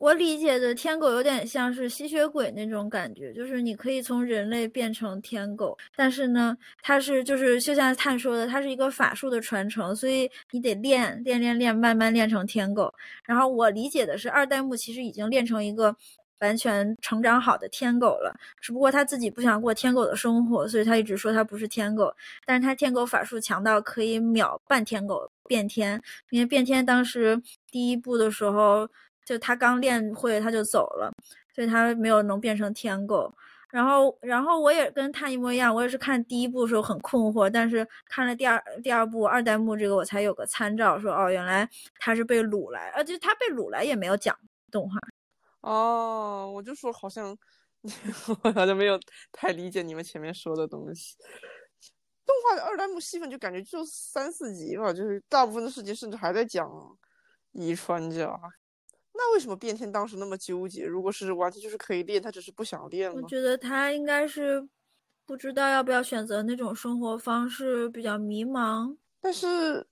[0.00, 12.90] 我理解的天狗有点像是吸血鬼那种感觉，就是你可以从人类变成天狗，但是呢，它是就是就像探说的，它是一个法术的传承，所以你得练练练练，慢慢练成天狗。
[13.26, 15.94] 然后我理解的是，二代目其实已经练成一个
[16.38, 22.10] 完全成长好的天狗了，只不过他自己不想过天狗的生活，所以他一直说他不是天狗。
[22.46, 28.88] 但是他天狗法术强到可以秒半天狗变天，因为变天当时第一部的时候。
[29.30, 31.08] 就他刚练会，他就走了，
[31.54, 33.32] 所以他没有能变成天狗。
[33.68, 41.70] 然后，然后我也跟他一模一样，我也是看第一部的时候很困惑，但是看了第二第二部二代目这个，我才有个参照，说哦，原来
[42.00, 44.36] 他是被掳来，呃，就他被掳来也没有讲
[44.68, 44.98] 动画。
[45.60, 47.38] 哦，我就说好像
[48.52, 48.98] 好像没有
[49.30, 51.14] 太理解你们前面说的东西。
[52.26, 56.68] 动画的二代目戏份就感觉就三四集吧，就是大部分的事情甚至还在讲
[57.52, 58.36] 遗传家。
[59.22, 60.86] 那为什么变天当时那么纠结？
[60.86, 63.20] 如果是完全就是可以练，他只是不想练吗？
[63.22, 64.66] 我觉得他应该是
[65.26, 68.96] 不知道要不要选择那种生活方式，比较迷茫。
[69.20, 69.86] 但是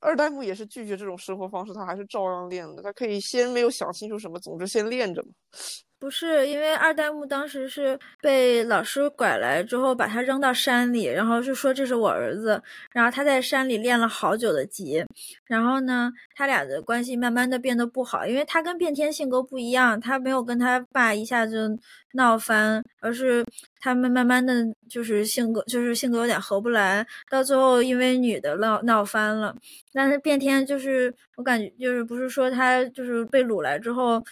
[0.00, 2.82] 二代目也是拒绝这种生活方式，他还是照样练的。
[2.82, 5.28] 他可以先没有想清楚什么，总之先练着嘛。
[6.04, 15.02] 不是因为二代目当时是被老师拐来之后，把他扔到山里，然后就说这是我儿子，然后他在山里练了好久的级，
[15.46, 21.74] 然后呢，他俩的关系慢慢的变得不好，因为他跟变天性格不一样，他没有跟他爸一下子
[22.12, 23.42] 闹翻，而是
[23.80, 24.52] 他们慢慢的
[24.90, 29.56] 就是性格就是性格有点合不来，到最后因为女的闹闹翻了，
[29.90, 34.22] 但是变天就是我感觉就是不是说他就是被掳来之后。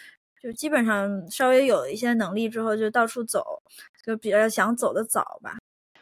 [0.43, 3.63] 就基本上稍微有一些能力之后，就到处走，
[4.05, 5.57] 就比较想走的早吧。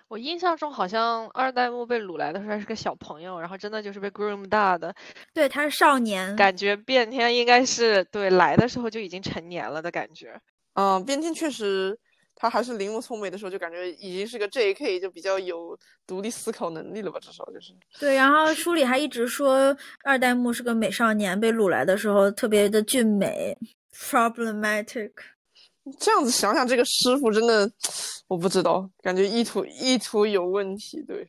[0.09, 4.93] 我印象中好像二代目被掳来的时候还是个小朋友，然后真的就是被 groom 大的。
[5.33, 6.35] 对，他是少年。
[6.35, 10.41] 感觉变天应该是对来的时候就已经成年了的感觉。
[10.75, 11.97] 嗯，变天确实，
[12.35, 15.79] 他还是铃木聪美的时候就感觉已经是个 J.K，就比较有
[16.09, 17.73] 独立思考能力了吧，至少就是。
[18.01, 23.57] 对，然后书里还一直说二代目是个美少年，被掳来的时候特别的俊美。
[23.93, 25.13] problematic，
[25.99, 27.71] 这样子想想，这个师傅真的，
[28.29, 31.03] 我不知道，感觉意图意图有问题。
[31.03, 31.29] 对，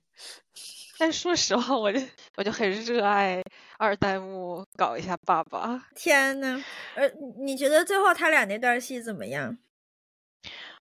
[0.99, 1.99] 但说实话，我就
[2.37, 3.41] 我就很热爱
[3.77, 5.87] 二代目搞一下爸爸。
[5.95, 6.63] 天呐，
[6.95, 7.09] 呃，
[7.39, 9.57] 你觉得最后他俩那段戏怎么样？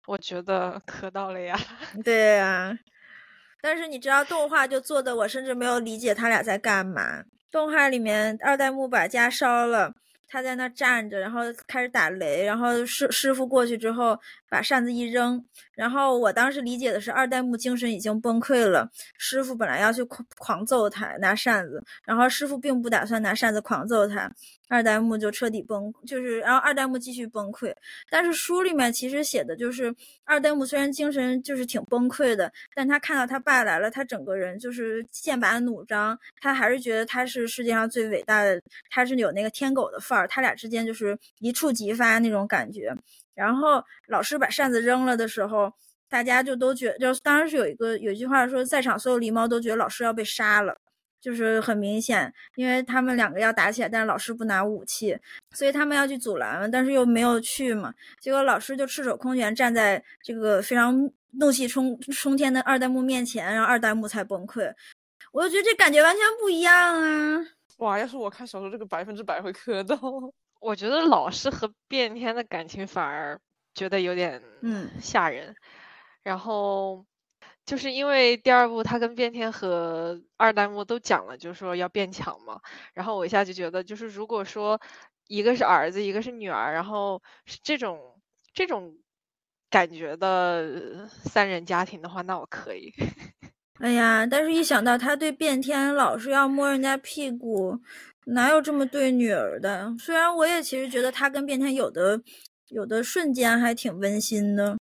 [0.07, 1.57] 我觉得磕到了呀。
[2.03, 2.77] 对呀，
[3.61, 7.23] 但是你知道动画就做的，我甚至没有理解他俩在干嘛。
[7.51, 9.93] 动画里面二代目把家烧了。
[10.29, 14.17] 他在那站着，然后开始打雷，然后师师傅过去之后
[14.47, 24.31] 把扇子一扔，然后我当时理解的是二代目精神已经崩溃了，师傅本来要去狂狂揍他拿扇子，然后师傅并不打算拿扇子狂揍他。
[24.69, 27.73] 二代目就彻底崩，就是然后二代目继续崩溃。
[28.09, 29.93] 但是书里面其实写的就是
[30.23, 38.61] 二代目虽然精神就是挺崩溃的，但他看到他爸来了，他整个人就是剑拔弩张，他还是觉得他是世界上最伟大的，
[38.91, 40.27] 他是有那个天狗的范儿。
[40.27, 42.95] 他俩之间就是一触即发那种感觉。
[43.33, 45.73] 然后老师把扇子扔了的时候，
[46.07, 50.77] 大家就都觉就当时有一个有一句话说，在场所有狸猫都觉得老师要被杀了。
[51.21, 55.17] 就是很明显，因为他们两个要打起来，但是老师不拿武器，
[55.51, 57.93] 所以他们要去阻拦，但是又没有去嘛。
[58.19, 64.73] 结果老师就赤手空拳站在这个非常怒气冲冲天的二代目面前，然后二代目才崩溃。
[65.31, 67.45] 我就觉得这感觉完全不一样啊！
[67.77, 69.99] 哇，要是我看小说，这个百分之百会磕到。
[70.61, 73.39] 我觉得老师和变天的感情反而
[73.73, 75.55] 觉得有点嗯吓人，
[76.23, 77.05] 然后。
[77.69, 82.59] 就是因为第二部他跟变天和二代目都讲了，就是说要变强嘛。
[82.95, 84.81] 然后我一下就觉得，就是如果说
[85.27, 88.19] 一个是儿子，一个是女儿，然后是这种
[88.55, 88.91] 这种
[89.69, 92.91] 感觉的三人家庭的话，那我可以。
[93.77, 97.79] 哎呀，但是一想到他对变天老是要摸人家屁股，
[98.25, 99.93] 哪有这么对女儿的？
[99.99, 102.19] 虽然我也其实觉得他跟变天有的
[102.69, 104.75] 有的瞬间还挺温馨的，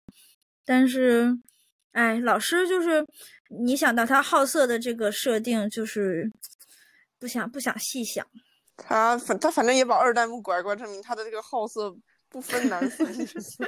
[0.64, 1.38] 但是。
[1.98, 3.04] 哎，老师就是
[3.48, 6.30] 你想到他好色的这个设定，就是
[7.18, 8.24] 不想不想细想。
[8.76, 11.92] 他反他反正也把二代目拐拐，证明他的这个好色
[12.28, 13.64] 不分男色女色。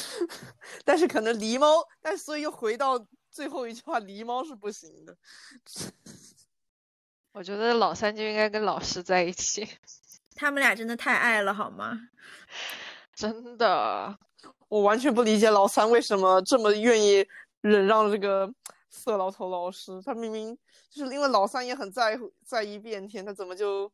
[0.86, 2.98] 但是可能狸猫，但所以又回到
[3.30, 5.14] 最后一句话，狸猫是不行的。
[7.32, 9.68] 我觉得老三就应该跟老师在一起，
[10.34, 12.08] 他们俩真的太爱了，好吗？
[13.14, 14.18] 真的，
[14.68, 17.28] 我完全不理解老三为什么这么愿意。
[17.62, 18.52] 忍让这个
[18.88, 20.56] 色老头老师，他明明
[20.90, 23.90] 就是因为老三也很在乎在意变天，他怎么就，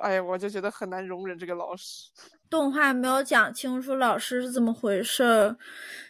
[0.00, 2.10] 哎呀，我就觉得很难容忍这个老师。
[2.50, 5.56] 动画没有讲清楚老师是怎么回事，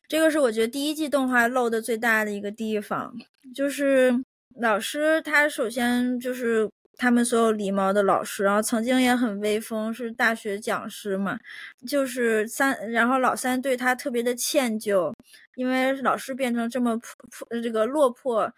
[0.09, 3.14] 这个是我觉得第一季动画漏的最大的一个地方，
[3.55, 4.12] 就是
[4.61, 6.70] 老师他首先就是。
[6.97, 11.38] 他们所有狸猫的老师，然后曾经也很威风，是大学讲师嘛。
[11.86, 15.12] 就是三，然后老三对他特别的歉疚，
[15.55, 18.53] 因为老师变成这么破破这个落魄，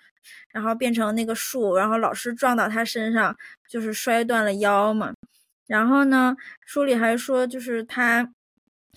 [0.51, 3.37] 然后变成那个树，然后老师撞到他身上，
[3.68, 5.12] 就是摔断了腰嘛。
[5.66, 8.32] 然后呢，书里还说，就是他。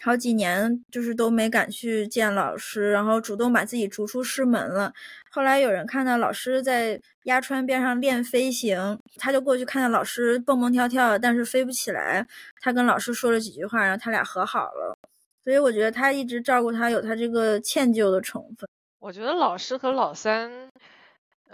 [0.02, 4.94] 好几年就是都没敢去见老师，然后主动把自己逐出师门了。
[5.30, 12.26] 后来有人看到老师在鸭川边上练飞行，他就过去看到老师蹦蹦跳跳，但是飞不起来。
[12.62, 14.98] 他跟老师说了几句话，然后他俩和好了。
[15.44, 18.68] 所以我觉得他一直照顾他，有他这个歉疚的成分。
[19.00, 20.70] 我觉得老师和老三，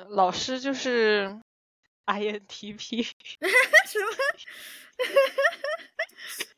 [0.10, 1.36] 老师就是
[2.06, 3.04] INTP，
[3.88, 4.08] 什么？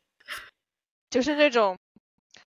[1.10, 1.78] 就是那种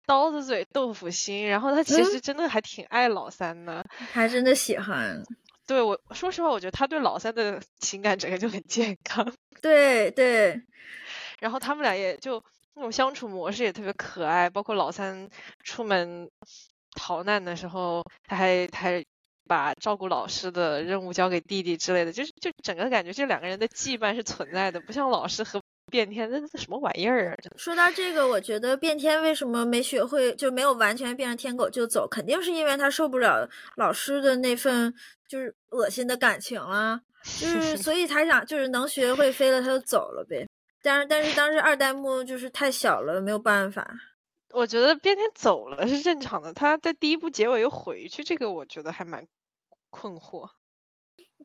[0.06, 5.22] 刀子嘴豆腐心，然后他其实真的还挺爱老三的，还真的喜欢。
[5.66, 9.32] 对我说实话，我觉得他对老三的情感整个就很健康。
[9.62, 10.60] 对对，
[11.38, 12.42] 然后他们俩也就
[12.74, 15.30] 那种相处模式也特别可爱，包括老三
[15.62, 16.28] 出门
[16.96, 19.04] 逃难的时候，他还他还
[19.46, 25.61] 把照顾老师的任务交给弟弟之类的，就是就整个感觉这两个人的羁绊是存在的，不像老师和。
[25.92, 27.36] 变天那那什么玩意儿啊！
[27.54, 34.94] 说到这个，我觉得变天为什么没学会，就没有完全变成天狗就走，肯定是因为他受不了老师的那份
[35.28, 40.48] 就是恶心的感情啊， 就是所以他想就是能学会飞了他就走了呗。
[40.82, 43.86] 但是但是当时二代目就是太小了，没有办法。
[44.54, 49.26] 我觉得变天走了是正常的，他在第一部结尾又回去，这个我觉得还蛮
[49.90, 50.48] 困惑。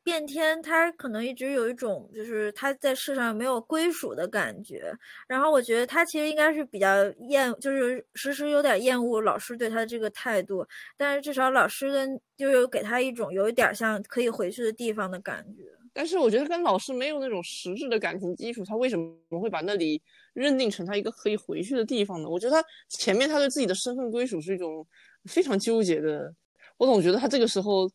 [0.03, 4.91] 变天，他可能一直有一种就是他在世上没有归属的感觉。
[5.27, 10.65] 然后我觉得他其实应该是比较厌，就是时时有点厌恶老师对他的这个态度。
[10.95, 15.63] 但是至少老师的就有给他一种有一点像可以回去的地方的感觉。
[15.93, 20.01] 但是我觉得跟老师没有那种实质的感情基础，他为什么会把那里
[20.33, 22.29] 认定成他一个可以回去的地方呢？
[22.29, 24.85] 我觉得他前面他对自己的身份归属是一种
[25.25, 26.33] 非常纠结的。
[26.77, 27.89] 我总觉得他这个时候。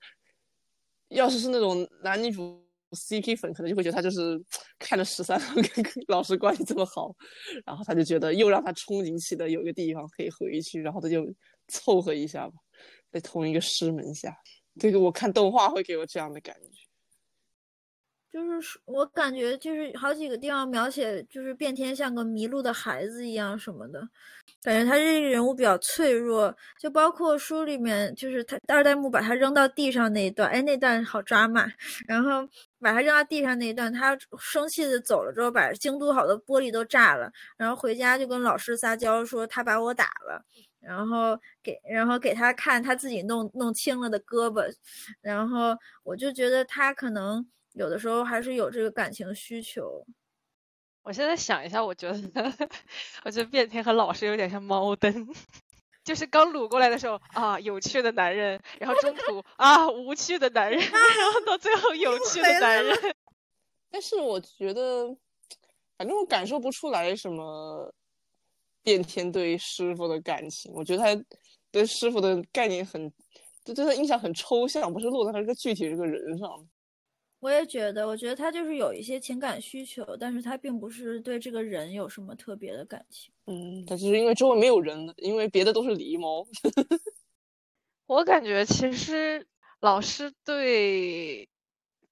[1.13, 4.39] 要是是那种男女主 CP 粉可能就会觉得他就是
[4.79, 7.15] 看着十三 跟老师关系这么好，
[7.65, 11.25] 然后他就觉得又让他憧憬起的有个地方可以回去，然后他就
[11.69, 12.55] 凑合一下吧，
[13.11, 14.37] 在同一个师门下。
[14.81, 16.82] 这个我看动画会给我这样的感觉。
[18.33, 24.01] 就是我感觉就是好几个地方描写，就是变天像个迷路的孩子一样什么的，
[24.63, 26.55] 感觉他这个人物比较脆弱。
[26.81, 31.71] 就包括书里面，就是他二代目把他扔到地上那一段，哎，那段好抓马。
[32.09, 32.49] 然后
[32.81, 40.43] 把他扔到地上那一段，他生气的走了之后，把京都好多玻璃都炸了，然后回家就跟老师撒娇说他把我打了，
[40.81, 44.65] 然后给然后给他看他自己弄弄青了的胳膊，
[45.21, 47.47] 然后我就觉得他可能。
[47.75, 50.05] 有的时候还是有这个感情需求。
[51.03, 52.53] 我现在想一下，我觉得，
[53.25, 55.13] 我觉得变天和老师有点像猫灯，
[56.05, 62.97] 就是刚撸过来的时候啊，有趣的男人，然后中途啊，无趣的男人， 然后到最后有趣的男人。
[63.91, 65.09] 但是我觉得，
[65.99, 67.93] 反正我感受不出来什么
[68.83, 70.73] 变天对师傅的感情。
[70.73, 71.25] 我觉得他
[71.71, 73.13] 对师傅的概念很，
[73.65, 76.49] 就对他印象很抽象，不是落在他这个具体这个人上。
[77.43, 83.35] 我也觉得，我觉得他就是有一些情感需求，但是他并不是对这个人有什么特别的感情。
[83.47, 86.47] 嗯，他就是因为周围没有人，因为别的都是狸猫。
[88.07, 89.45] 我感觉其实
[89.81, 91.49] 老师对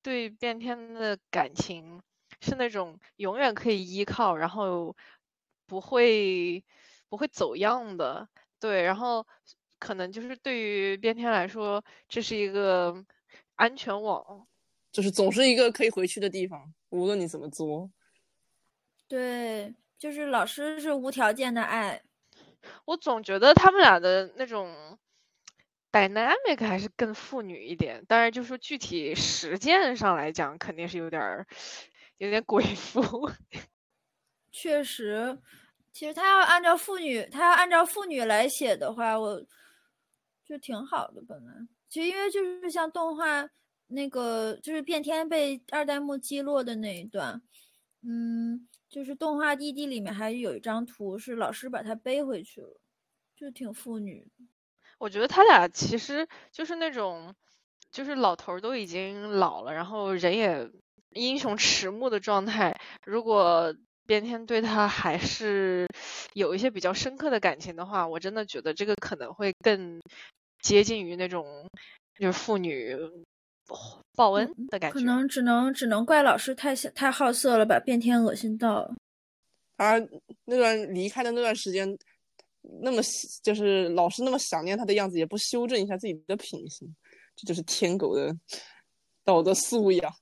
[0.03, 2.03] 对变天的感情
[2.41, 4.97] 是那种永远可以依靠，然后
[5.65, 6.65] 不会
[7.09, 8.29] 不会走样的。
[8.59, 9.25] 对，然后
[9.79, 13.05] 可能就是对于变天来说，这是一个
[13.55, 14.49] 安全网。
[14.93, 17.91] 就是总是一个可以回去的地方，无论你怎么做。
[19.07, 22.03] 对，就是老师是无条件的爱。
[22.85, 24.99] 我总觉得他们俩的那种
[25.93, 31.47] dynamic 还是更父女一点，当然就说具体实践上来讲，肯定是有点儿
[32.19, 33.31] 有点鬼父。
[34.51, 35.39] 确实，
[35.93, 39.41] 其实他要按照父女，他要按照父女来写的话，我
[40.45, 41.23] 就挺好的。
[41.27, 41.53] 本来，
[41.89, 43.49] 其实因为就是像动画。
[43.93, 47.43] 那个就是变天被二代目击落的那一段，
[48.03, 52.81] 嗯，就是动画弟弟里面还有一张图是老师把他背回去了，
[53.37, 54.27] 就挺父女。
[54.99, 57.35] 我觉得他俩其实就是那种，
[57.91, 60.71] 就是老头都已经老了，然后人也
[61.11, 62.79] 英雄迟暮的状态。
[63.05, 63.75] 如果
[64.07, 65.87] 变天对他还是
[66.35, 70.01] 有一些比较深刻的感情的话，我真的觉得这个可能会更
[70.63, 71.67] 接近于那种
[72.19, 72.97] 就是父女。
[74.15, 78.95] 报恩的感觉，可能只能只能怪老师太太太好色了，把变天恶心到了。
[79.77, 79.99] 他
[80.45, 81.99] 那段离开的那段时间，
[82.83, 83.01] 那么
[83.43, 86.95] 就是老师那么想念他的样子，也不修正一下自己的品行，
[87.35, 88.37] 这就是天狗的
[89.25, 90.13] 道德素养。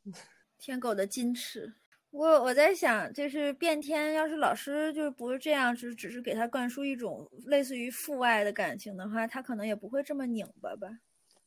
[0.58, 1.74] 天狗的矜持。
[2.10, 10.88] 我我在想，就是变天，要是老师就是不是这样，只只是给他灌输一种类似于父爱的感情的话，他可能也不会这么拧巴吧。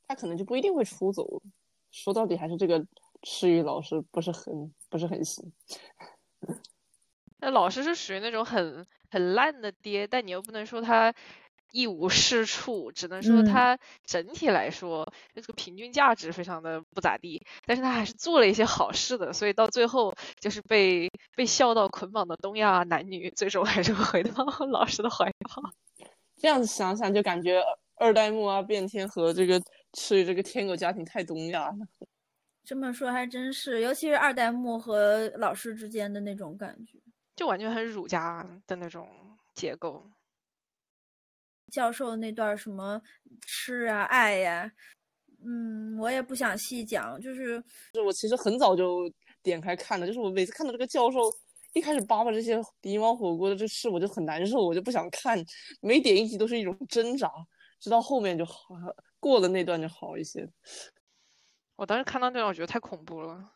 [0.08, 1.42] 他可能就不一定会出走。
[1.92, 2.86] 说到底还是这个
[3.22, 5.52] 赤羽老师不是很不是很行。
[7.40, 11.14] 那老师是属于那种很很烂的爹，但你又不能说他
[11.72, 17.44] 一无是处，只能说他整体来说这个平均价值非常的不咋地。
[17.66, 25.72] 但是他还是做了一些好事的，所以到最后就是被被孝道捆绑的东亚男女，最终还是回到 老师的怀抱。
[26.38, 27.62] 这样子想想，就感觉
[27.96, 29.62] 二代目啊变天和这个。
[29.94, 31.78] 所以这个天狗家庭太东亚了，
[32.64, 36.98] 这么说还真是，尤其是二代目和老师之间的那种感觉，
[37.36, 39.08] 就完全很儒家的那种
[39.56, 40.04] 结构。
[41.72, 43.02] 教授那段什么
[43.42, 44.72] 吃啊爱呀，
[45.46, 47.64] 嗯，我也不想细讲，就是
[48.06, 49.10] 我其实很早就
[49.42, 51.20] 点开看了，就是我每次看到这个教授
[51.74, 55.42] 一开始扒扒这些狸猫火锅的这事，我就很难受，我就不想看，
[55.82, 57.32] 每点一集都是一种挣扎，
[57.82, 58.76] 直到后面就好。
[59.20, 60.48] 过了那段就好一些。
[61.76, 63.52] 我当时看到那段，我觉得太恐怖了。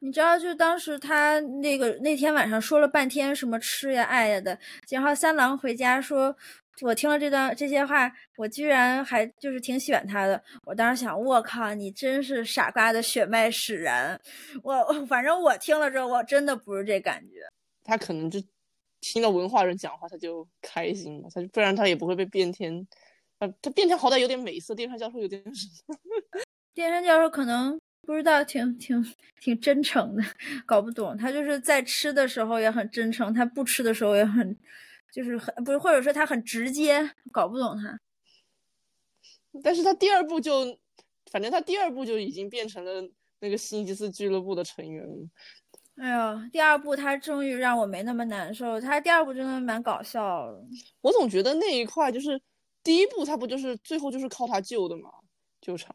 [0.00, 4.58] 你知道，就当时他那个那天晚上说了半天什么吃呀爱呀的，
[4.90, 6.36] 然后三郎回家说，
[6.82, 10.40] 我听了这段这些话，我居然还就是挺喜欢他的。
[10.64, 14.20] 我当时想，我靠，你真是傻瓜的血脉使然。
[14.62, 17.48] 我 反正我听了之后，我真的不是这感觉。
[17.82, 18.38] 他可能就
[19.00, 22.86] 听到文化人讲话，他就开心了，他不然他也不会被变天。
[23.38, 25.96] 呃，他电山好歹有点美色，电山教授有点什么？
[26.74, 30.22] 电山教授可能不知道，挺挺挺真诚的，
[30.66, 31.16] 搞不懂。
[31.16, 34.56] 他就是在吃的时候也很真诚，他不吃的时候也很，
[35.12, 37.98] 就是很不是，或者说他很直接，搞不懂他。
[39.62, 40.78] 但是他第二部就，
[41.32, 43.08] 反正他第二部就已经变成了
[43.40, 45.28] 那个星期四俱乐部的成员了。
[45.96, 48.80] 哎呦，第二部他终于让我没那么难受。
[48.80, 50.64] 他第二部真的蛮搞笑的。
[51.00, 52.40] 我总觉得那一块就是
[52.88, 55.10] 第一部，他不就是最后就是靠他救的嘛，
[55.60, 55.94] 救场。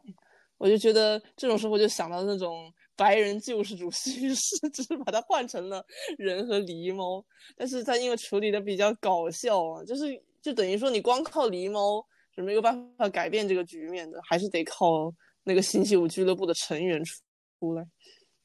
[0.58, 5.84] 我就觉得这种时候就想到那种白人救世主叙事，只是把它换成了
[6.18, 7.24] 人和狸猫。
[7.56, 10.04] 但是他因为处理的比较搞笑啊，就是
[10.40, 12.00] 就等于说你光靠狸猫
[12.32, 17.20] 是没有办法改变这个局面的，还是得靠那个星期五俱乐部的成员出
[17.58, 17.84] 出来。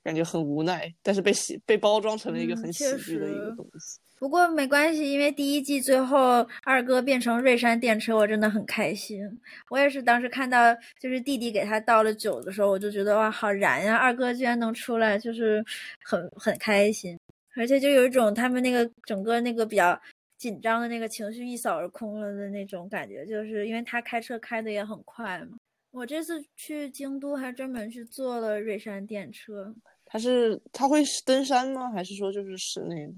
[0.01, 3.99] 感觉很无奈，但是被喜被包装成了一个很喜剧的一个东西。
[4.19, 9.25] 不过没关系，因为第一季最后二哥变成瑞山电车，我真的很开心。
[9.69, 13.95] 我也是当时看到就是弟弟给他倒了酒的时候，我就觉得哇，好燃呀！
[13.95, 15.63] 二哥居然能出来，就是
[16.03, 17.17] 很很开心，
[17.55, 19.97] 而且就有一种他们那个整个那个比较
[20.37, 25.57] 紧张的那个情绪一扫而空了的那种感觉，就是因为他开车开的也很快嘛。
[25.91, 29.73] 我这次去京都还专门去坐了瑞山电车。
[30.05, 31.89] 他是他会登山吗？
[31.89, 33.13] 还是说就是室内的？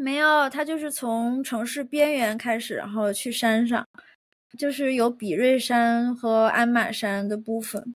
[0.00, 3.84] 没有，他就是从城市边缘开始，然后去山上，
[4.56, 7.94] 就是有比瑞山和鞍马山的部分。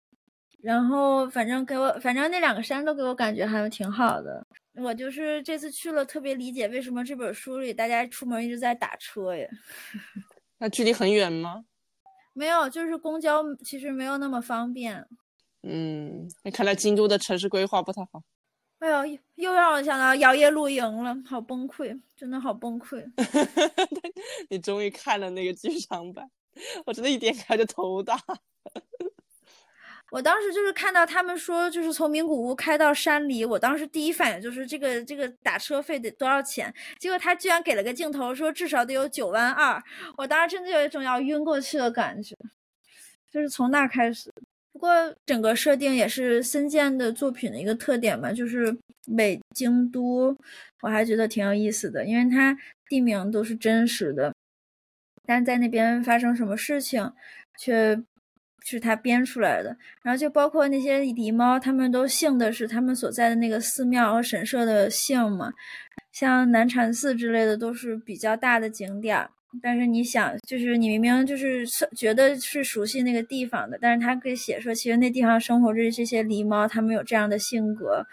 [0.63, 4.45] 然后反正给我，反正那两个山都给我感觉还挺好的。
[4.75, 9.49] 我就是这次去了，特别理解为什么这本书里大家出门一直在打车耶。
[10.59, 11.65] 那距离很远吗？
[12.33, 15.07] 没有，就是公交其实没有那么方便。
[15.63, 18.23] 嗯，那看来京都的城市规划不太好。
[18.81, 23.05] 哎呦，又让我想到摇曳露营了，好崩溃，真的好崩溃。
[24.49, 26.29] 你终于看了那个剧场版，
[26.87, 28.19] 我真的一点开就头大。
[30.11, 36.75] 我当时就是看到他们说，就是从名古屋开到山里，我当时第一反应就是这个这个打车费得多少钱？
[36.99, 39.81] 结果他居然给了个镜头，说至少得有九万二。
[40.17, 42.35] 我当时真的有一种要晕过去的感觉，
[43.31, 44.33] 就是从那开始。
[44.81, 48.75] 不过整个设定也是森健的作品的一个特点嘛，就是
[49.15, 50.35] 北京都，
[50.81, 52.57] 我还觉得挺有意思的，因为它
[52.89, 54.35] 地名都是真实的，
[55.27, 57.13] 但在那边发生什么事情，
[57.59, 58.03] 却。
[58.63, 65.51] 是他编出来的，然后就包括那些狸猫，他们都姓的是他们所在的那个寺庙和神社的姓嘛，
[66.13, 69.27] 像南禅寺之类的都是比较大的景点，
[69.63, 78.07] 但是你想，就是你明明就是觉得是熟悉那个地方的，但是他可以写说，其实那地方生活着这些狸猫，他们有这样的性格，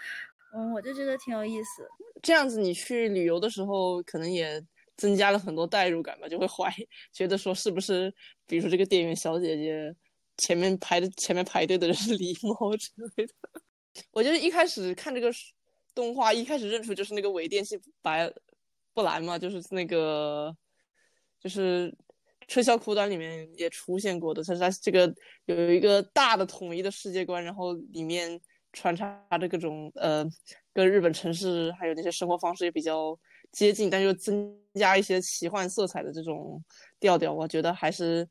[0.54, 1.88] 嗯，我就觉得挺有意思。
[2.22, 4.62] 这样子你去旅游的时候，可能也
[4.96, 6.72] 增加了很多代入感吧，就会怀
[7.12, 8.12] 觉得说是不是，
[8.46, 9.94] 比如说这个店员小姐姐。
[10.40, 13.34] 前面排的前面排队的人是狸猫之类的，
[14.12, 15.28] 我就是一开始看这个
[15.96, 18.32] 动画，一开始认出就是那个伪电器白
[18.94, 20.56] 布兰嘛，就是那个
[21.42, 21.94] 就是
[22.46, 25.12] 春宵苦短里面也出现过的，它是它这个
[25.46, 28.40] 有一个大的统一的世界观，然后里面
[28.72, 30.24] 穿插着各种呃
[30.72, 33.18] 跟日本城市还有那些生活方式也比较
[33.52, 36.62] 接近，但又增加一些奇幻色彩的这种
[37.00, 38.28] 调调，我觉得还是。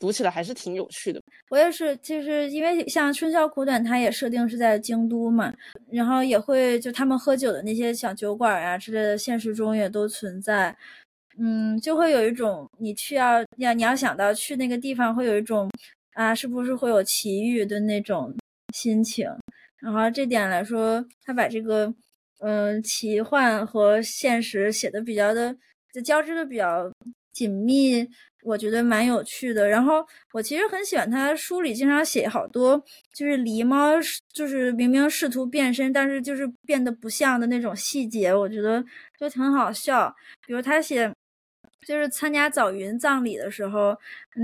[0.00, 1.20] 读起来还是挺有趣的。
[1.50, 5.52] 我也是，就是因为像《春宵苦短》，它也设定是在京都嘛，
[5.90, 10.76] 然后也会就他们喝酒的那些小酒馆呀之类的，现实中也都存在。
[11.40, 15.70] 嗯，就会有一种你去要要你要想到去那个地方，会有一种
[16.14, 18.34] 啊，是不是会有奇遇的那种
[18.74, 19.28] 心情。
[19.80, 21.94] 然后这点来说，他把这个
[22.40, 25.56] 嗯奇幻和现实写的比较的
[25.92, 26.90] 就交织的比较
[27.32, 28.08] 紧密。
[28.44, 32.82] 我觉得蛮有趣的，然后我其实很喜欢他书里经常写好多，
[33.12, 33.94] 就是狸猫
[34.32, 38.82] 就是明明试图变身，但是就是变得不像的那种细节，我觉得
[39.18, 40.14] 就挺好笑。
[40.46, 41.12] 比如他写，
[41.86, 43.96] 就是参加早云葬礼的时候，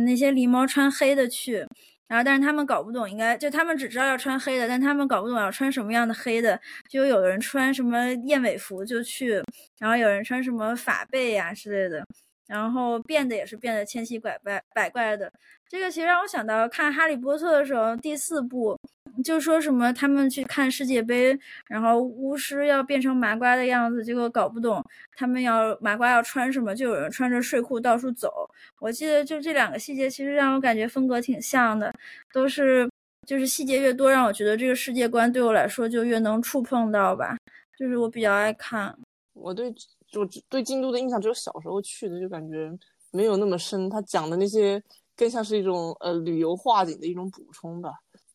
[0.07, 1.66] 那些狸猫穿黑的去，
[2.07, 9.43] 然后但是他们搞不懂，应该就他们只知道要穿黑的，但他们搞不懂要穿什么样的黑的，就有人穿什么燕尾服就去，
[9.78, 12.05] 然后有人穿什么法被呀之类的。
[12.47, 15.32] 然后变得也是变得千奇百怪百怪的，
[15.68, 18.78] 这个其实让我想到看《哈利波特》的时候，第四部
[19.24, 21.38] 就说什么他们去看世界杯，
[21.68, 24.84] 然后巫师要变成麻瓜的样子，结果搞不懂
[25.16, 28.49] 他们要麻瓜要穿什么，就有人穿着睡裤到处走。
[28.78, 31.90] 我记得就这两个细节，其实让我感觉风格挺像的，
[32.32, 32.86] 都是
[33.26, 37.36] 就是细节越多，让我觉得这个世界观对我来说就越能触碰到吧，
[37.78, 38.95] 就是我比较爱看。
[39.32, 39.72] 我对。
[40.15, 42.71] 就对京都的印象只有小时候去的，就感觉
[43.11, 43.91] 没有那么深。
[43.91, 44.81] 他讲的那些
[45.17, 47.91] 更像是一种呃旅游画景的一种补充吧，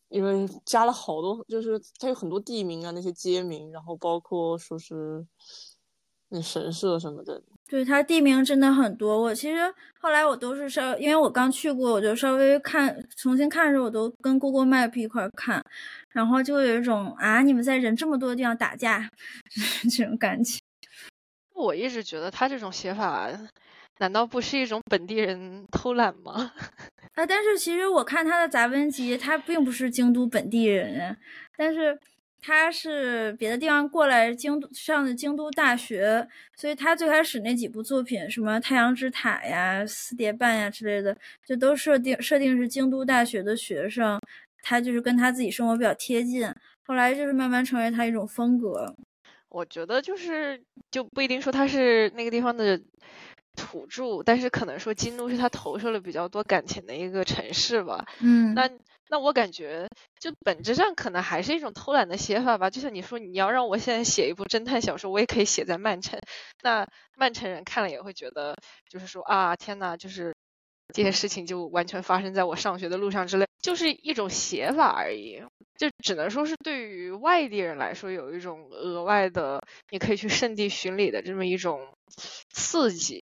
[0.10, 5.26] 因为加了好多，就是它有很多地名啊，那些街名，然后包括说是
[6.30, 7.42] 那神社什么的。
[7.68, 9.22] 对，它地名真的很多。
[9.22, 9.58] 我其实
[10.02, 15.64] 后来我都是稍，因为我刚去过，我就稍微看重新看的时候，我都跟 Google Map 一块看，
[16.10, 19.08] 然后就有一种啊，你们在人这么多地方打架
[19.96, 20.60] 这种感觉。
[21.60, 23.30] 我一直觉得他这种写法，
[24.00, 26.54] 难道不是一种本地人偷懒吗？
[27.16, 31.18] 啊， 但是其实我看他的杂文集，他并不是京都本地人，
[31.58, 32.00] 但是
[32.42, 44.18] 他是别的地方过来京都上的京都大学，所以他最开始那几部作品，什么《太阳之塔》呀、《四叠半》呀之类的，就都设定设定是京都大学的学生，
[44.64, 46.50] 他就是跟他自己生活比较贴近，
[46.86, 48.96] 后来就是慢慢成为他一种风格。
[49.50, 52.82] 我觉得就是就不一定说他是那个地方的。
[53.56, 58.06] 土著，但是可能说京都是他投射了比较多感情的一个城市吧。
[58.22, 58.70] 嗯，那
[59.10, 62.70] 那我感觉就本质上可能还是一种偷懒的写法吧。
[62.70, 66.18] 就像你说，你要让我现在写一部侦探小说，我也可以写在曼城。
[66.62, 66.88] 那
[67.18, 68.56] 曼城人看了也会觉得，
[68.88, 70.34] 就是说啊，天呐，就是
[70.94, 75.44] 这些事情就完全发生在我上学的路上之类，就是一种写法而已。
[75.80, 81.80] 就只能说是对于外地人来说，有一种额外的，你可以去圣地巡礼的这么一种
[82.52, 83.24] 刺激。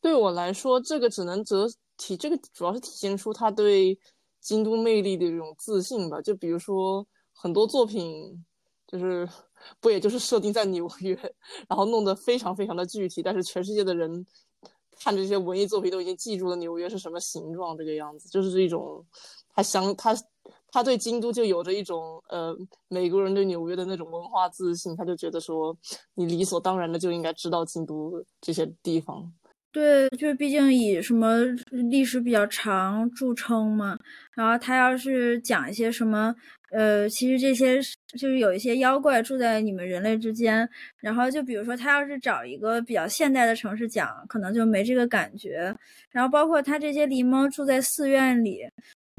[0.00, 3.98] 对我来说，这个只能则体，这个主要是体现出他对
[4.40, 6.22] 京都魅力的一种自信吧。
[6.22, 8.46] 就比如说很多作品，
[8.86, 9.28] 就是
[9.80, 11.18] 不也就是设定在纽约，
[11.68, 14.24] 然后弄得非常非常的具体，但是全世界的人
[15.00, 19.04] 看这些文艺作品都已经记住了纽约是什么形状，这个样子，就是这种
[19.52, 20.14] 他想他
[20.70, 22.56] 他对京都就有着一种呃
[22.88, 25.76] 美国人对纽约的那种文化自信，他就觉得说
[26.14, 29.32] 你理所当然的就应该知道京都这些地方。
[29.72, 31.38] 对，就是毕竟以什么
[31.90, 33.98] 历史比较长著称嘛。
[34.34, 36.34] 然后他要是讲一些什么，
[36.70, 37.78] 呃，其实这些
[38.18, 40.66] 就是有一些妖怪住在你们人类之间。
[41.00, 45.74] 然后就比如说他要是找一个比较现代的城市讲，可能就没这个感觉。
[46.10, 48.60] 然后包括他这些狸猫住在寺院里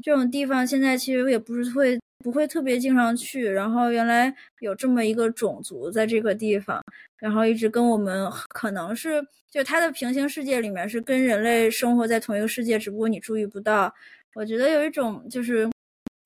[0.02, 3.48] 这种地方，现在其实也不是会不会特别经常去。
[3.48, 6.82] 然后原来有这么一个种族在这个地方，
[7.18, 9.24] 然后一直跟我们可能是。
[9.50, 13.90] 就它的平行世界里面是跟人类生活在同一个世界，只不过你注意不到。
[14.34, 15.66] 我觉得有一种就是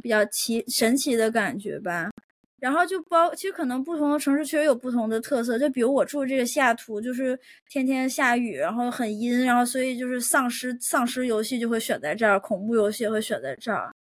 [0.03, 2.11] 比较奇神奇的感觉吧。
[2.63, 5.59] 然后就包，其实可能不同的城市确实有不同的特色。
[5.59, 7.37] 就比如我住这个西雅图，就是
[7.69, 13.93] 天天下雨，然后很阴，然后所以就是丧尸丧尸游戏就会选在这儿，恐怖游戏会选在这儿。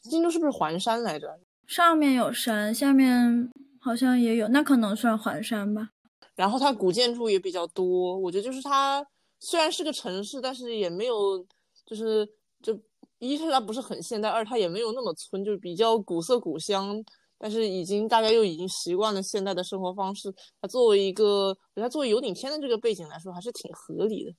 [0.00, 1.38] 京都是不是环山来着？
[1.66, 5.90] 上面有山，下面好像也有，那可能算环山吧。
[6.34, 9.06] 然后它古建筑也比较多，我觉得就是它
[9.38, 11.46] 虽然是个城市，但是也没有，
[11.84, 12.26] 就是
[12.62, 12.80] 就
[13.18, 17.04] 一是它不是很现代，二它也没有那么村，就比较古色古香。
[17.42, 24.32] 但是已经大家又已经习惯了现代的生活方式，它作为一个，它作为有顶天的这个背景来说，还是挺合理的。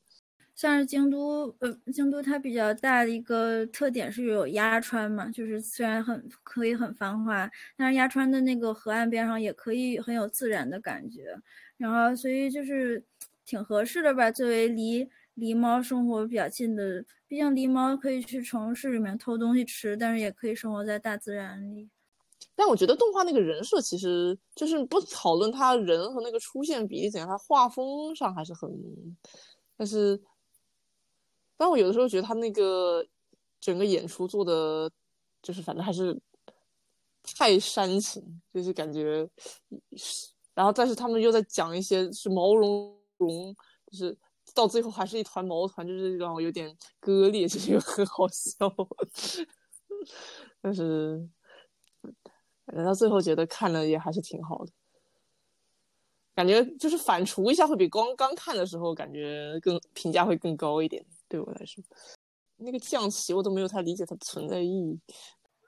[0.56, 11.36] 像是京都，呃，京都它比较大的一个特点是有鸭川嘛，就是虽然很可以很繁华，但是鸭川的那个河岸边上也可以很有自然的感觉。
[11.76, 13.04] 然后，所以就是
[13.46, 14.32] 挺合适的吧。
[14.32, 21.90] 作为离狸猫生活比较近的，毕竟狸猫可以去城市里面偷东西吃，但是也可以生活在大自然里。
[22.56, 28.70] 但我觉得动画那个人设，其实就是不讨论他人和那个出现比例怎样，他画风上还是很，
[29.76, 30.22] 但是，
[31.58, 33.06] 但我有的时候觉得他那个
[33.60, 34.92] 整个演出做的，
[35.42, 36.20] 就是反正还是
[37.38, 39.28] 太煽情，就是感觉。
[40.54, 43.56] 然后，但是他们又在讲一些是毛茸茸，
[43.92, 44.16] 就是
[44.54, 48.72] 到最后还是一团毛团，就是让我有点割裂，就是又很好笑。
[50.62, 51.28] 但是，
[52.66, 54.72] 反正到最后觉得看了也还是挺好的，
[56.36, 61.06] 感觉就是反刍一下会比刚刚看的时候感觉更评价会更高一点。
[61.28, 61.84] 对我来说，
[62.58, 65.00] 那个象棋我都没有太理解它的存在意义。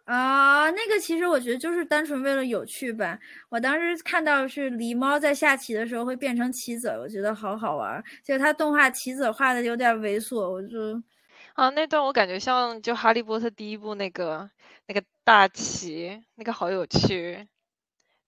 [0.05, 3.19] 啊，那个其实我觉得就是单纯为了有趣吧。
[3.49, 8.03] 我当时看到是狸猫在下棋的时候会变成棋子，我觉得好好玩。
[8.23, 11.01] 结果他动画棋子画的有点猥琐，我就
[11.55, 14.49] 啊，那段我感觉像就《哈利波特》第一部那个
[14.87, 17.47] 那个大旗，那个好有趣。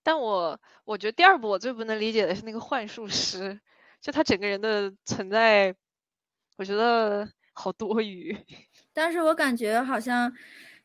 [0.02, 3.60] 但我我觉得第二部我最不能理解的是那个幻术师，
[4.00, 5.76] 就他整个人的存在，
[6.56, 8.36] 我觉得好多余。
[8.94, 10.34] 但是我感觉好像。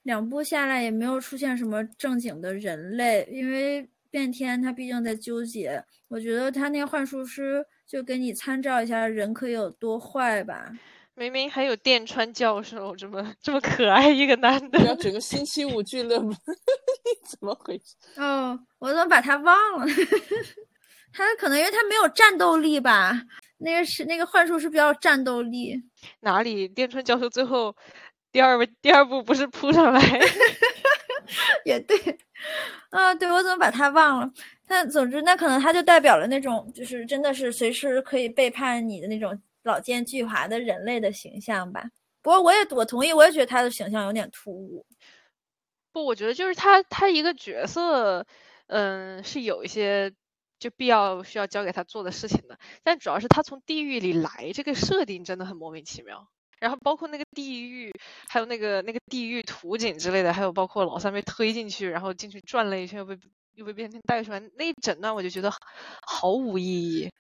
[0.05, 5.85] 两部下来也没有出现什么正经的人类，因为变天他毕竟在纠结。
[6.09, 10.73] 我觉得他那个幻术师就给你参照一下人可以有多坏吧。
[11.15, 16.33] 明明还有电川教授这么这么可爱一个男的，要整个星期五俱乐部，
[17.29, 18.21] 怎么回事？
[18.21, 19.87] 哦，我怎么把他忘了？
[21.13, 23.13] 他可能因为他没有战斗力吧。
[23.59, 25.81] 那个是那个幻术是比较战斗力。
[26.21, 26.67] 哪里？
[26.67, 27.77] 电川教授最后
[28.33, 30.01] 第二部第二部不是扑上来？
[31.65, 31.97] 也对，
[32.91, 34.31] 啊，对我怎么把他忘了？
[34.67, 41.85] 但总之，那可能他就代表了那种就是真的是随时可以背叛你的那种老奸巨猾的人类的形象吧。
[42.21, 44.87] 不过我也我同意，我也觉得他的形象有点突兀。
[45.93, 48.27] 不，我觉得就是他他一个角色，
[48.67, 50.13] 嗯，是有一些。
[50.63, 56.29] 就必要需要交给他做的事情的，但主要是他从地狱里来，这个设定真的很莫名其妙。
[56.61, 57.93] 然后包括那个地狱，
[58.29, 63.19] 还有那个那个地狱图景之类的，还有包括老三被推进去，然后进去转了一圈又被
[63.55, 65.53] 又被变天带出来那一整段，我就觉得
[66.07, 67.11] 毫无意义。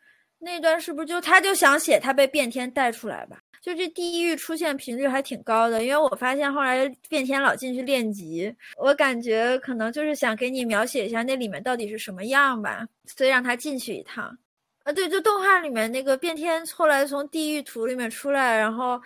[0.44, 3.38] 那段是不是就他就想写他被变天带出来吧？
[3.60, 14.36] 就这地狱出现频率还挺高的，因为我发现后来变天老进去练级，我感觉可能就是想给你描写一下那里面到底是什么样吧，所以让他进去一趟。
[14.82, 19.00] 啊，对，就动画里面那个变天后来从地狱图里面出来，然后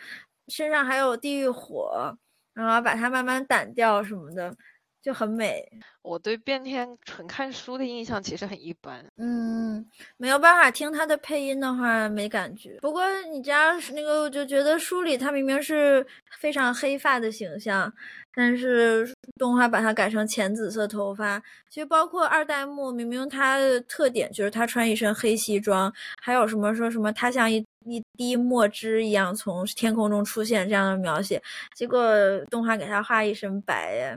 [0.49, 2.17] 身上还有地狱火，
[2.55, 4.57] 然后把它慢慢掸掉什么的。
[5.07, 5.65] 就很美。
[6.03, 9.05] 我对变天纯看书的印象其实很一般。
[9.19, 9.87] 嗯，
[10.17, 12.77] 没有办法听他的配音的话没感觉。
[12.81, 16.05] 不过你这样那个，我就觉得书里他明明是
[16.41, 17.93] 非常黑发的形象，
[18.35, 21.41] 但是动画把它改成浅紫色头发。
[21.71, 31.41] 其实包括二代目，明明他的特点就是他穿一身黑西装，还有什么说什么他像一一滴墨汁一样从天空中出现这样的描写，
[31.77, 32.01] 结果
[32.51, 34.17] 动画给他画一身白。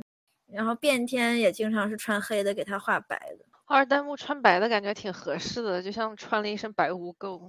[0.51, 3.45] 然后变天也经常是穿黑的，给他画白的。
[3.65, 7.47] 二代目穿白的感觉挺合适的，就像穿了一身白污垢。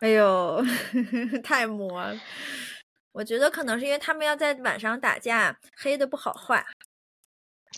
[0.00, 0.60] 哎呦，
[1.44, 2.20] 太魔了！
[3.12, 6.64] 我觉得可能是因为他们要在晚上打架，黑的不好画。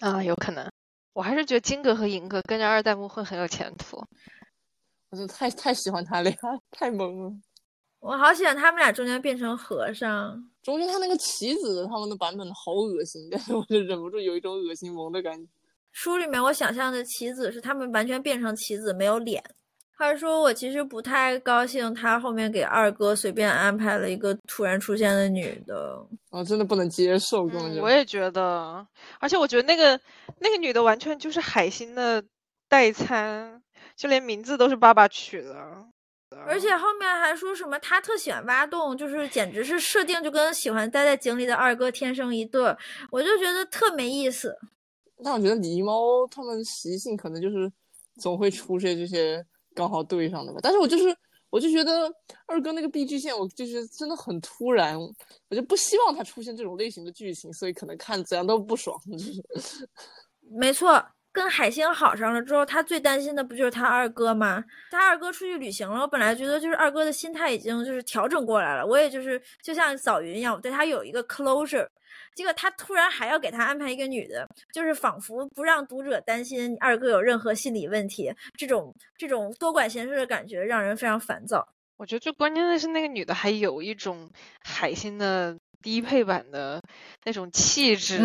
[0.01, 0.67] 啊，有可能。
[1.13, 4.03] 我还是觉得金哥和银哥跟着二代目会很有前途。
[5.11, 6.35] 我就太太喜欢他俩，
[6.71, 7.33] 太萌了。
[8.01, 10.51] 我好喜欢他们俩中间变成和尚。
[10.63, 15.49] 中间他那个棋子他们的版本好恶心，但 是我就忍不住有一种恶心萌的感觉。
[15.91, 19.43] 书里面我想象的棋子是他们完全变成棋子没有脸。
[19.99, 27.45] 话说我其实不太高兴，他后面给二哥随便安排了一个突然出现的女的，我真的不能接受。
[27.81, 28.85] 我也觉得，
[29.21, 30.01] 而且我觉得那个
[30.41, 32.25] 那个女的完全就是海星的
[32.69, 33.63] 代餐，
[33.95, 35.87] 就连名字都是爸爸取的。
[36.47, 42.63] 而且后面还说什么他特喜欢挖洞，就是简直是设定就跟喜欢待在井里的二哥天生一对，
[43.11, 44.57] 我就觉得特没意思。
[45.25, 47.71] 但我觉得狸猫它们习性可能就是
[48.21, 50.59] 总会出现这些刚好对上的吧。
[50.63, 51.17] 但是我就是
[51.49, 52.13] 我就觉得
[52.47, 54.99] 二哥那个 B G 线，我就是真的很突然，
[55.49, 58.99] 我就不希望他出现这种类型的剧情，所以可能看怎样都不爽。
[59.11, 59.89] 就是
[60.51, 61.05] 没错。
[61.33, 64.63] 跟海星好上了之后，他最担心的不就是他二哥吗？
[64.91, 71.89] 他二哥出去旅行了，我本来觉得就是二哥的心态已经就是调整过来了，我也就是就像早云一样，我对他有一个 closure。
[72.35, 81.67] 结果他突然还要给他安排一个女的，就是仿佛不让读者担心二哥有任何心理问题，这种这种多管闲事的感觉让人非常烦躁。
[81.97, 84.31] 我觉得最关键的是那个女的还有一种
[84.63, 86.83] 海星的低配版的
[87.25, 88.19] 那种气质，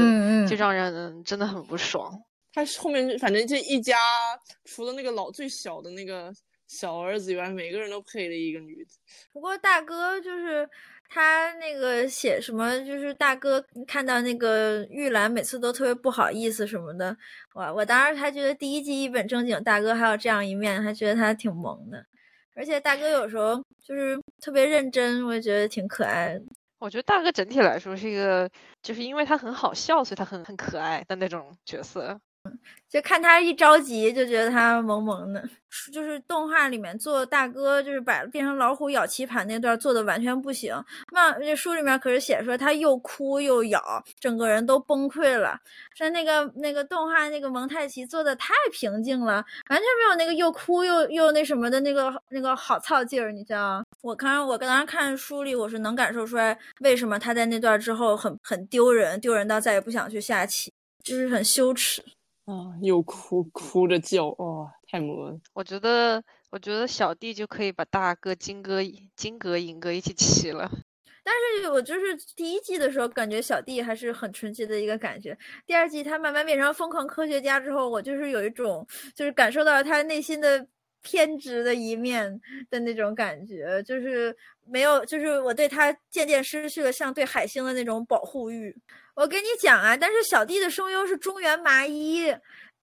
[0.48, 2.22] 就让人真的很不爽。
[2.58, 3.96] 他后面反正这一家，
[4.66, 6.34] 除了那个老最小的那个
[6.66, 8.90] 小儿子以外，每个人都配了一个女的。
[9.32, 10.68] 不过大哥就是
[11.08, 17.16] 他那个写什么，就是大哥看到那个玉兰每次都特别不好意思什么的，
[17.54, 22.04] 我我当时还觉得第一季一本正经大哥还有这样一面，还觉得他挺萌的。
[22.56, 26.42] 而且大哥有时候就是特别认真，我也觉得挺可爱的。
[26.80, 28.50] 我觉得大哥整体来说是一个，
[28.82, 32.20] 就是因为他很好笑，所以他很很可爱的那种角色。
[32.90, 35.50] 就看他一着急，就觉得他萌萌的。
[35.92, 40.74] 就是动画里面做大哥，就是把变成老虎咬棋盘那段做的完全不行。
[41.12, 43.82] 那这书里面可是写说他又哭又咬，
[44.20, 45.60] 整个人都崩溃了。
[45.94, 53.32] 说那个那个动画那个蒙太奇做的太平静了，完全没有那个又哭又又那什么的那个那个好操劲儿。
[53.32, 53.84] 你知道？
[54.02, 62.02] 我看我刚刚看书里，我是能感受出来为什么他在那段之后很很丢人，丢人到再也不想去下棋，就是很羞耻。
[62.48, 65.38] 啊，又哭哭着叫，哇，太萌了！
[65.54, 68.80] 我觉得，我觉得小弟就可以把大哥金哥、
[69.18, 70.72] 金哥、银哥一起骑了。
[71.26, 75.38] 但是我就是第一季的时候，感觉小弟还是很纯洁的一个感觉。
[75.66, 80.66] 第二季他慢慢变成疯狂科学家之后，我就是有一种，就是感受到他内心的
[81.02, 84.34] 偏执的一面的那种感觉，就是
[84.66, 88.74] 没有，就是我对他渐渐失去了像对海星的那种保护欲。
[89.18, 92.28] 我跟你讲啊，但是小弟的声优是中原麻衣，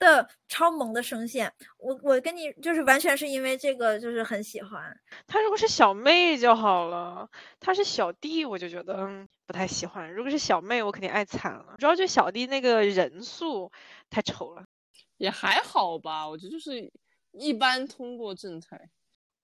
[0.01, 1.52] 的超萌的声线。
[1.78, 5.01] 我我跟你就是完全是因为这个就是很喜欢。
[5.28, 7.31] 他如果是小妹就好了，
[7.61, 10.12] 他是小弟我就觉得嗯不太喜欢。
[10.12, 11.77] 如果是小妹，我肯定爱惨了。
[11.78, 13.70] 主要就小弟那个人素
[14.11, 14.65] 太丑了，
[15.19, 16.90] 也还好吧，我觉得就是
[17.31, 18.90] 一般通过正太。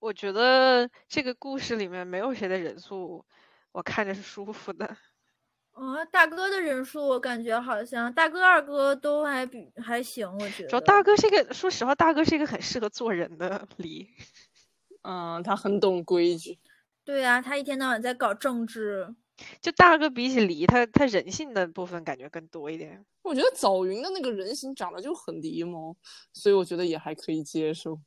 [0.00, 3.24] 我觉得这个故事里面没有谁的人素，
[3.70, 4.96] 我看着是舒服的。
[5.72, 10.68] 哦，大哥的人数我感觉好像大哥、二哥都还比还行，我觉得。
[10.68, 14.06] 主要大哥是一个，说实话，大哥是一个很适合做人的梨。
[15.02, 16.58] 嗯，他很懂规矩。
[17.04, 19.14] 对呀，他一天到晚在搞政治。
[19.62, 23.02] 就大哥比起梨，他他人性的部分感觉更多一点。
[23.22, 25.96] 我觉得早云的那个人形长得就很狸猫，
[26.34, 27.98] 所以我觉得也还可以接受。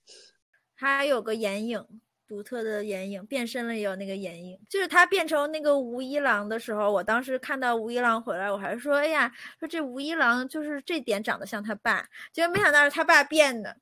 [0.76, 1.84] 还有个眼影。
[2.28, 13.76] 独特的眼影，变身了也有那个眼影，就是他变成那个吴一郎的时候，我当时看到吴一郎回来，我还说，哎呀，说这吴一郎就是这点长得像他爸，结果没想到是他爸变的。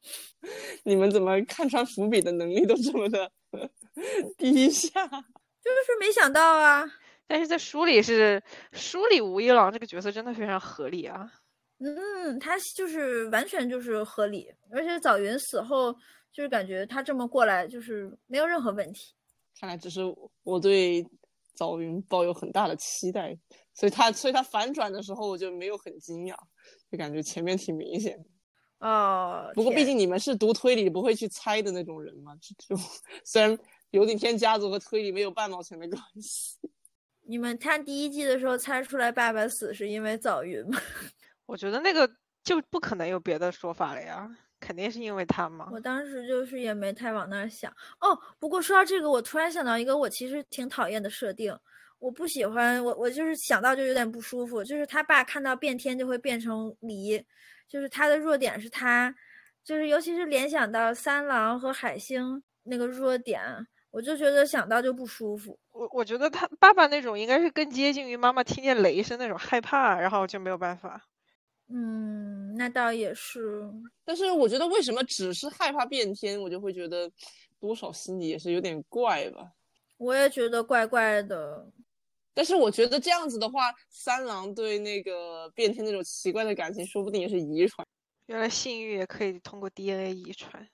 [0.84, 3.32] 你们怎么看穿伏笔的能力都这么的
[4.38, 4.90] 低下？
[5.08, 6.84] 就是没想到啊！
[7.28, 8.42] 但是在书里是
[8.74, 11.32] 书里吴一郎这个角色真的非常合理啊。
[11.80, 15.96] 嗯，他就是完全就是合理，而且早云死后。
[16.32, 19.14] 就是感觉他这么过来，就是没有任何问题。
[19.60, 20.02] 看来只是
[20.44, 21.06] 我对
[21.53, 23.38] 早云抱有很大的期待，
[23.74, 26.36] 所以他所以他反转的时候我就没有很惊讶，
[26.90, 28.26] 就感觉前面挺明显的。
[28.88, 32.76] 哦，不过毕竟你们是读推理不会去猜的那种人嘛，就
[33.24, 33.56] 虽然
[33.91, 36.58] 有点偏家族和推理没有半毛钱的关系。
[37.28, 40.80] 你们看第一季的时候猜出来爸爸死是因为早云吗？
[41.45, 42.10] 我觉得那个
[42.44, 44.28] 就不可能有别的说法了呀。
[44.62, 45.68] 肯定是因为他嘛。
[45.74, 47.70] 我当时就是也没太往那儿想
[48.00, 48.18] 哦。
[48.40, 51.54] 不过说到这个，我突然想到一个我其实挺讨厌的设定，
[52.00, 57.22] 我不喜欢我我就是想到就有点不舒服，就是他爸看到变天就会变成梨，
[57.68, 59.14] 就是他的弱点是他，
[59.64, 63.42] 就是尤其是联想到三郎和海星那个弱点，
[63.90, 65.58] 我就觉得想到就不舒服。
[65.72, 71.02] 我我觉得他爸爸那种应该是更接近于妈妈听见雷声那种害怕，然后就没有办法。
[71.73, 73.64] 嗯，那倒也是，
[74.03, 77.10] 但是我觉得为什么只是害怕变天，我就会觉得
[77.60, 79.53] 多少心里也是有点怪吧。
[79.98, 81.65] 我也觉得怪怪的，
[82.34, 87.88] 但是我觉得这样子的话，三郎对那个变天那种奇怪的感情，说不定也是遗传。
[88.26, 90.68] 原来性欲也可以通过 DNA 遗传。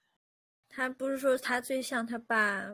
[0.69, 2.73] 他不是说他最像他爸。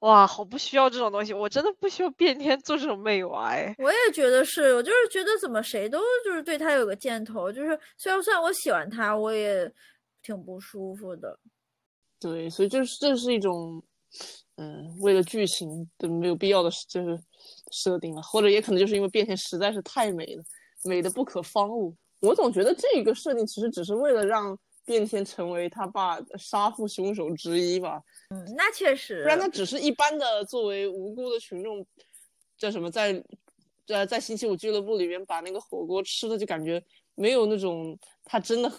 [0.00, 3.74] 哇，好不需要这种东西，我真的不需要变天做这种媚娃哎。
[3.78, 9.72] 我也觉得是，我就是觉得怎么谁都就是对他有个箭头，就是虽然虽然我喜欢他，我也
[10.22, 11.38] 挺不舒服的。
[12.20, 13.82] 对，所以就是这是一种，
[14.56, 17.18] 嗯，为了剧情的没有必要的就是
[17.70, 20.42] 设定了，或者也可能就是因为变天实在是太美了，
[20.84, 21.94] 美的不可方物。
[22.20, 24.58] 我总觉得这个设定其实只是为了让。
[24.84, 28.02] 变天成为他爸杀父凶手之一吧？
[28.30, 31.86] 嗯，那确实，不然他只是一般的作为无辜的群众，
[32.58, 33.22] 叫什么在
[33.86, 36.82] 在在星期五俱乐部里面把那个火锅吃的，就感觉
[37.14, 38.72] 没有那种他真的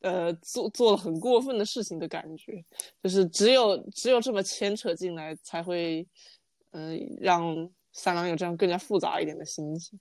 [0.00, 2.64] 呃做做了很过分的事情的感觉，
[3.02, 6.06] 就是只有只有这么牵扯进来，才会
[6.72, 9.98] 嗯让三郎有这样更加复杂一点的心情。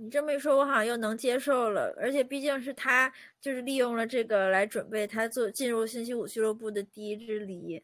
[0.00, 1.94] 你这么一说，我好像又能接受了。
[1.98, 7.82] 而且毕竟是他，就是利用了这个来准备他做进入星期五俱乐部的第一支梨。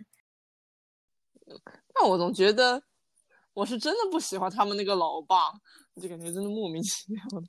[1.95, 2.83] 那我总觉得
[3.53, 5.53] 我是真的不喜欢他们那个老爸，
[6.01, 7.43] 就感觉真的莫名其妙的。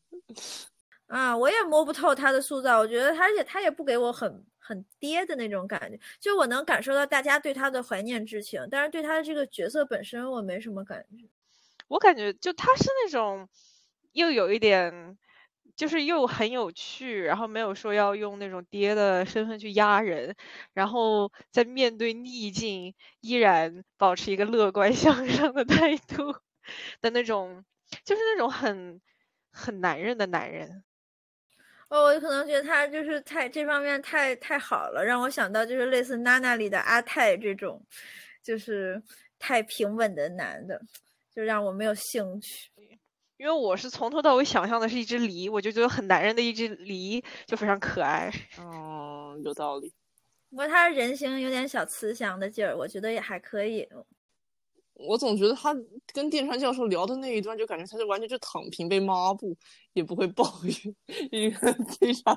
[1.07, 2.80] 啊，我也摸不透他的塑造。
[2.80, 5.98] 我觉得他，而且他也不给我很很爹的那种感觉。
[6.19, 11.23] 就我能感受到大家对他的怀念之情，但是对他的这个角色本身，我没什么感觉。
[11.88, 13.48] 我感觉就他是那种。
[14.18, 15.18] 又有一点，
[15.76, 20.35] 就是又很有趣，然后没有说要用那种爹的身份去压人，
[20.73, 26.34] 然后在面对逆境依然保持一个乐观 向上的态度
[27.02, 27.64] 的那种，
[28.03, 28.99] 就是那种很
[29.52, 30.84] 很男人的男人。
[31.91, 37.81] 哦，我可能觉得他就是太这方面太太好了，让我想到就是类似娜娜里的阿泰这种，
[38.44, 39.02] 就是
[39.39, 40.81] 太平稳的男的，
[41.34, 42.69] 就让我没有兴趣。
[43.38, 48.31] 因为我是从头到尾想象的是一只梨，我就觉得很男人的一只梨就非常可爱。
[48.59, 49.93] 嗯， 有道理。
[50.49, 53.88] 不过他人形有点小慈祥的劲儿，我觉得也还可以。
[54.93, 55.76] 我总觉得他
[56.11, 59.55] 跟电川教授聊的那一段，就感觉他就完全就躺平被抹布，
[59.93, 60.95] 也不会抱怨，
[61.31, 62.35] 一个非常。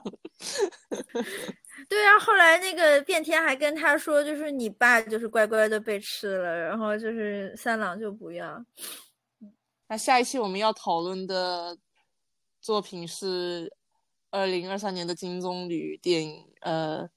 [1.89, 8.63] 对啊，后来那个变天还跟他说，就是你爸就是乖乖的被吃了，然后就是三郎就不要。
[9.91, 11.77] 那下一期我们要讨论的
[12.61, 13.75] 作品是
[14.31, 17.09] 二零二三年的金棕榈电影呃《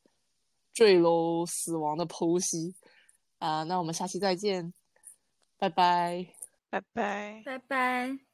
[0.74, 2.72] 坠楼死亡的剖析》
[3.38, 4.74] 啊、那我们下期再见，
[5.60, 6.26] 拜拜。
[6.72, 7.44] 拜拜。
[7.46, 8.33] 拜拜。